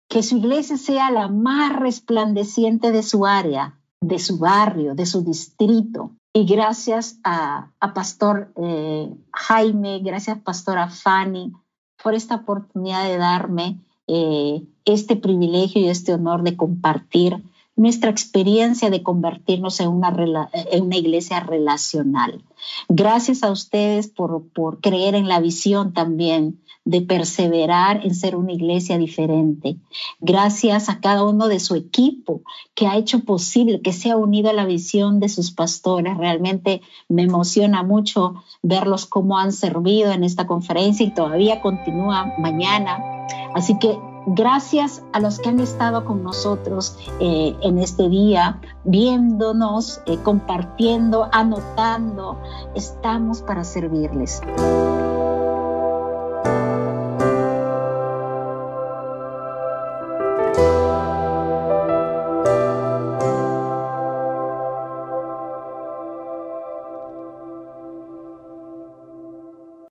que 0.09 0.23
su 0.23 0.39
iglesia 0.39 0.79
sea 0.79 1.11
la 1.11 1.29
más 1.29 1.77
resplandeciente 1.77 2.91
de 2.91 3.03
su 3.03 3.27
área, 3.27 3.82
de 4.03 4.19
su 4.19 4.39
barrio, 4.39 4.95
de 4.95 5.07
su 5.07 5.25
distrito. 5.25 6.11
Y 6.35 6.45
gracias 6.45 7.19
a, 7.25 7.71
Pastor 7.95 8.53
eh, 8.57 9.15
Jaime, 9.33 10.01
gracias 10.01 10.39
Pastora 10.39 10.89
Fanny 10.89 11.53
por 12.03 12.15
esta 12.15 12.37
oportunidad 12.37 13.05
de 13.05 13.17
darme 13.17 13.79
eh, 14.09 14.63
este 14.85 15.17
privilegio 15.17 15.81
y 15.81 15.89
este 15.89 16.15
honor 16.15 16.43
de 16.43 16.57
compartir 16.57 17.43
nuestra 17.77 18.11
experiencia 18.11 18.91
de 18.91 19.03
convertirnos 19.03 19.81
en 19.81 19.89
una, 19.89 20.97
iglesia 20.97 21.41
relacional. 21.41 22.45
Gracias 22.89 23.43
a 23.43 23.51
ustedes 23.51 24.09
por, 24.09 24.49
por 24.49 24.81
creer 24.81 25.15
en 25.15 25.29
la 25.29 25.41
visión 25.41 25.93
también 25.93 26.61
de 26.85 27.01
perseverar 27.01 28.05
en 28.05 28.15
ser 28.15 28.35
una 28.35 28.53
iglesia 28.53 28.99
diferente. 28.99 29.77
Gracias 30.21 30.89
a 30.89 31.01
cada 31.01 31.25
uno 31.25 31.49
de 31.49 31.61
su 31.61 31.77
equipo 31.77 32.43
que 32.75 32.89
ha 32.89 32.97
hecho 32.97 33.21
posible 33.21 33.81
que 33.83 33.93
sea 33.93 34.17
unido 34.17 34.51
a 34.51 34.55
la 34.55 34.67
visión 34.67 35.21
de 35.21 35.29
sus 35.29 35.53
pastores. 35.53 36.17
Realmente 36.17 36.83
me 37.09 37.23
emociona 37.23 37.83
mucho 37.83 38.43
verlos 38.63 39.07
cómo 39.07 39.39
han 39.39 39.53
servido 39.53 40.13
en 40.13 40.25
esta 40.25 40.47
conferencia 40.47 41.07
y 41.07 41.15
todavía 41.15 41.61
continúa 41.61 42.35
mañana. 42.39 42.99
Así 43.55 43.79
que 43.79 43.97
Gracias 44.27 45.03
a 45.13 45.21
los 45.21 45.39
que 45.41 45.49
han 45.49 45.59
estado 45.59 46.05
con 46.05 46.23
nosotros 46.23 46.97
eh, 47.19 47.57
en 47.63 47.79
este 47.79 48.09
día, 48.09 48.61
viéndonos, 48.85 50.01
eh, 50.07 50.17
compartiendo, 50.23 51.29
anotando. 51.33 52.39
Estamos 52.75 53.43
para 53.43 53.65
servirles. 53.65 54.41